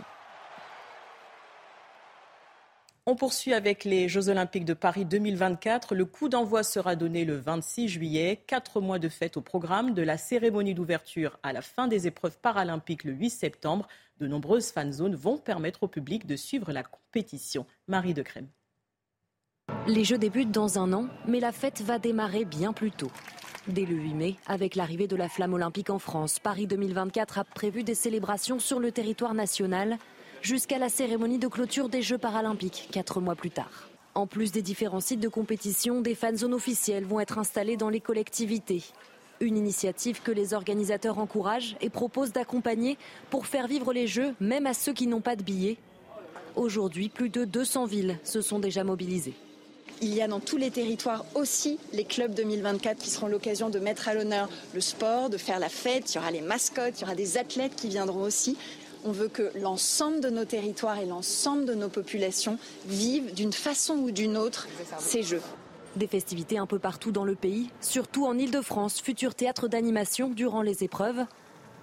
On 3.07 3.17
poursuit 3.17 3.55
avec 3.55 3.85
les 3.85 4.11
Jeux 4.11 4.29
Olympiques 4.29 4.67
de 4.67 4.75
Paris 4.75 5.07
2024. 5.07 5.95
Le 5.95 6.05
coup 6.05 6.29
d'envoi 6.29 6.63
sera 6.63 6.97
donné 6.97 7.25
le 7.25 7.35
26 7.35 7.89
juillet. 7.89 8.43
Quatre 8.47 8.83
mois 8.83 8.99
de 8.99 9.09
fête 9.09 9.39
au 9.39 9.41
programme, 9.41 9.95
de 9.95 10.03
la 10.03 10.19
cérémonie 10.19 10.75
d'ouverture 10.75 11.39
à 11.43 11.55
la 11.55 11.63
fin 11.63 11.89
des 11.89 12.07
épreuves 12.07 12.39
paralympiques 12.39 13.05
le 13.05 13.13
8 13.13 13.31
septembre. 13.31 13.89
De 14.19 14.27
nombreuses 14.27 14.71
fan 14.71 14.93
zones 14.93 15.15
vont 15.15 15.39
permettre 15.39 15.85
au 15.85 15.89
public 15.89 16.27
de 16.27 16.37
suivre 16.37 16.73
la 16.73 16.83
compétition. 16.83 17.65
Marie 17.89 18.13
de 18.13 18.21
Crème. 18.21 18.49
Les 19.87 20.05
Jeux 20.05 20.19
débutent 20.19 20.53
dans 20.53 20.79
un 20.79 20.93
an, 20.93 21.09
mais 21.27 21.41
la 21.41 21.53
fête 21.53 21.81
va 21.81 21.99
démarrer 21.99 22.45
bien 22.45 22.75
plus 22.75 22.91
tôt. 22.91 23.11
Dès 23.67 23.87
le 23.87 23.95
8 23.95 24.15
mai, 24.15 24.37
avec 24.47 24.75
l'arrivée 24.75 25.07
de 25.07 25.17
la 25.17 25.31
flamme 25.31 25.55
olympique 25.55 25.91
en 25.91 25.99
France, 25.99 26.39
Paris 26.39 26.67
2024 26.67 27.39
a 27.39 27.45
prévu 27.45 27.83
des 27.83 27.95
célébrations 27.95 28.59
sur 28.59 28.79
le 28.79 28.93
territoire 28.93 29.33
national 29.33 29.97
jusqu'à 30.43 30.79
la 30.79 30.89
cérémonie 30.89 31.39
de 31.39 31.49
clôture 31.49 31.89
des 31.89 32.03
Jeux 32.03 32.19
paralympiques, 32.19 32.89
quatre 32.91 33.21
mois 33.21 33.35
plus 33.35 33.51
tard. 33.51 33.89
En 34.15 34.27
plus 34.27 34.53
des 34.53 34.63
différents 34.63 35.01
sites 35.01 35.21
de 35.21 35.29
compétition, 35.29 36.01
des 36.01 36.15
fan 36.15 36.37
zones 36.37 36.55
officielles 36.55 37.05
vont 37.05 37.21
être 37.21 37.39
installées 37.39 37.77
dans 37.77 37.91
les 37.91 38.01
collectivités. 38.01 38.83
Une 39.41 39.57
initiative 39.57 40.21
que 40.23 40.33
les 40.33 40.53
organisateurs 40.53 41.19
encouragent 41.19 41.77
et 41.81 41.89
proposent 41.89 42.33
d'accompagner 42.33 42.99
pour 43.31 43.47
faire 43.47 43.69
vivre 43.69 43.93
les 43.93 44.07
Jeux, 44.07 44.35
même 44.41 44.67
à 44.67 44.75
ceux 44.75 44.93
qui 44.93 45.07
n'ont 45.07 45.21
pas 45.21 45.37
de 45.37 45.43
billets. 45.43 45.79
Aujourd'hui, 46.57 47.09
plus 47.09 47.31
de 47.31 47.45
200 47.45 47.87
villes 47.87 48.19
se 48.25 48.41
sont 48.41 48.59
déjà 48.59 48.85
mobilisées. 48.85 49.35
Il 50.03 50.15
y 50.15 50.23
a 50.23 50.29
dans 50.29 50.41
tous 50.41 50.57
les 50.57 50.71
territoires 50.71 51.27
aussi 51.35 51.79
les 51.93 52.05
clubs 52.05 52.33
2024 52.33 52.99
qui 52.99 53.11
seront 53.11 53.29
l'occasion 53.29 53.69
de 53.69 53.79
mettre 53.79 54.09
à 54.09 54.15
l'honneur 54.15 54.49
le 54.73 54.81
sport, 54.81 55.29
de 55.29 55.37
faire 55.37 55.59
la 55.59 55.69
fête. 55.69 56.13
Il 56.13 56.17
y 56.17 56.19
aura 56.19 56.31
les 56.31 56.41
mascottes, 56.41 56.99
il 56.99 57.01
y 57.03 57.05
aura 57.05 57.15
des 57.15 57.37
athlètes 57.37 57.77
qui 57.77 57.89
viendront 57.89 58.23
aussi. 58.23 58.57
On 59.05 59.13
veut 59.13 59.29
que 59.29 59.51
l'ensemble 59.59 60.21
de 60.21 60.29
nos 60.29 60.45
territoires 60.45 60.99
et 60.99 61.07
l'ensemble 61.07 61.65
de 61.65 61.75
nos 61.75 61.89
populations 61.89 62.59
vivent 62.87 63.33
d'une 63.35 63.53
façon 63.53 63.95
ou 63.95 64.11
d'une 64.11 64.37
autre 64.37 64.69
ces 64.99 65.23
Jeux. 65.23 65.43
Des 65.97 66.07
festivités 66.07 66.59
un 66.59 66.67
peu 66.67 66.79
partout 66.79 67.11
dans 67.11 67.25
le 67.25 67.35
pays, 67.35 67.71
surtout 67.81 68.27
en 68.27 68.39
Ile-de-France, 68.39 69.01
futur 69.01 69.35
théâtre 69.35 69.69
d'animation 69.69 70.29
durant 70.29 70.63
les 70.63 70.85
épreuves. 70.85 71.25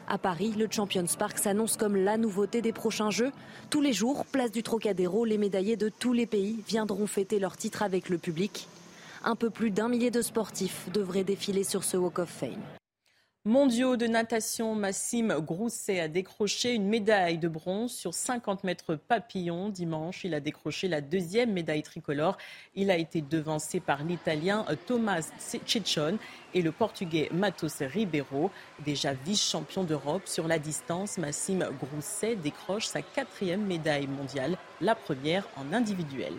À 0.07 0.17
Paris, 0.17 0.53
le 0.57 0.67
Champions 0.71 1.05
Park 1.17 1.37
s'annonce 1.39 1.75
comme 1.75 1.97
la 1.97 2.17
nouveauté 2.17 2.61
des 2.61 2.71
prochains 2.71 3.11
Jeux. 3.11 3.31
Tous 3.69 3.81
les 3.81 3.91
jours, 3.91 4.23
place 4.25 4.51
du 4.51 4.63
Trocadéro, 4.63 5.25
les 5.25 5.37
médaillés 5.37 5.75
de 5.75 5.89
tous 5.89 6.13
les 6.13 6.25
pays 6.25 6.63
viendront 6.67 7.07
fêter 7.07 7.39
leur 7.39 7.57
titre 7.57 7.81
avec 7.81 8.07
le 8.07 8.17
public. 8.17 8.67
Un 9.25 9.35
peu 9.35 9.49
plus 9.49 9.71
d'un 9.71 9.89
millier 9.89 10.11
de 10.11 10.21
sportifs 10.21 10.87
devraient 10.93 11.25
défiler 11.25 11.65
sur 11.65 11.83
ce 11.83 11.97
Walk 11.97 12.19
of 12.19 12.29
Fame 12.29 12.76
mondiaux 13.47 13.95
de 13.95 14.07
natation, 14.07 14.75
Massim 14.75 15.39
Grousset 15.39 16.01
a 16.01 16.07
décroché 16.09 16.73
une 16.73 16.87
médaille 16.87 17.37
de 17.37 17.47
bronze 17.47 17.93
sur 17.93 18.13
50 18.13 18.65
mètres 18.65 18.95
papillon 18.95 19.69
dimanche. 19.69 20.25
Il 20.25 20.33
a 20.33 20.41
décroché 20.41 20.89
la 20.89 20.99
deuxième 20.99 21.53
médaille 21.53 21.81
tricolore. 21.81 22.37
Il 22.75 22.91
a 22.91 22.97
été 22.97 23.21
devancé 23.21 23.79
par 23.79 24.03
l'Italien 24.03 24.65
Thomas 24.85 25.31
Ciccione 25.39 26.17
et 26.53 26.61
le 26.61 26.73
Portugais 26.73 27.29
Matos 27.31 27.79
Ribeiro. 27.79 28.51
Déjà 28.85 29.13
vice-champion 29.13 29.85
d'Europe 29.85 30.27
sur 30.27 30.47
la 30.47 30.59
distance, 30.59 31.17
Massim 31.17 31.69
Grousset 31.79 32.35
décroche 32.35 32.85
sa 32.85 33.01
quatrième 33.01 33.65
médaille 33.65 34.07
mondiale, 34.07 34.57
la 34.81 34.93
première 34.93 35.47
en 35.55 35.73
individuel. 35.73 36.33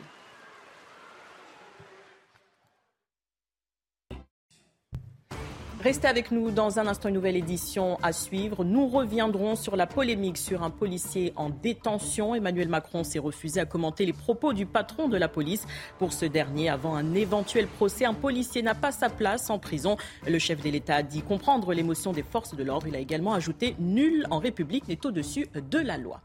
Restez 5.88 6.06
avec 6.06 6.32
nous 6.32 6.50
dans 6.50 6.78
un 6.78 6.86
instant, 6.86 7.08
une 7.08 7.14
nouvelle 7.14 7.38
édition 7.38 7.96
à 8.02 8.12
suivre. 8.12 8.62
Nous 8.62 8.88
reviendrons 8.88 9.56
sur 9.56 9.74
la 9.74 9.86
polémique 9.86 10.36
sur 10.36 10.62
un 10.62 10.68
policier 10.68 11.32
en 11.34 11.48
détention. 11.48 12.34
Emmanuel 12.34 12.68
Macron 12.68 13.04
s'est 13.04 13.18
refusé 13.18 13.58
à 13.58 13.64
commenter 13.64 14.04
les 14.04 14.12
propos 14.12 14.52
du 14.52 14.66
patron 14.66 15.08
de 15.08 15.16
la 15.16 15.28
police. 15.28 15.64
Pour 15.98 16.12
ce 16.12 16.26
dernier, 16.26 16.68
avant 16.68 16.94
un 16.94 17.14
éventuel 17.14 17.66
procès, 17.66 18.04
un 18.04 18.12
policier 18.12 18.60
n'a 18.60 18.74
pas 18.74 18.92
sa 18.92 19.08
place 19.08 19.48
en 19.48 19.58
prison. 19.58 19.96
Le 20.26 20.38
chef 20.38 20.62
de 20.62 20.68
l'État 20.68 20.96
a 20.96 21.02
dit 21.02 21.22
comprendre 21.22 21.72
l'émotion 21.72 22.12
des 22.12 22.22
forces 22.22 22.54
de 22.54 22.62
l'ordre. 22.62 22.86
Il 22.86 22.94
a 22.94 22.98
également 22.98 23.32
ajouté 23.32 23.74
Nul 23.78 24.26
en 24.30 24.40
République 24.40 24.88
n'est 24.88 25.06
au-dessus 25.06 25.48
de 25.54 25.78
la 25.78 25.96
loi. 25.96 26.20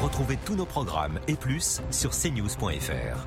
Retrouvez 0.00 0.38
tous 0.44 0.54
nos 0.54 0.64
programmes 0.64 1.18
et 1.26 1.34
plus 1.34 1.82
sur 1.90 2.12
cnews.fr. 2.12 3.26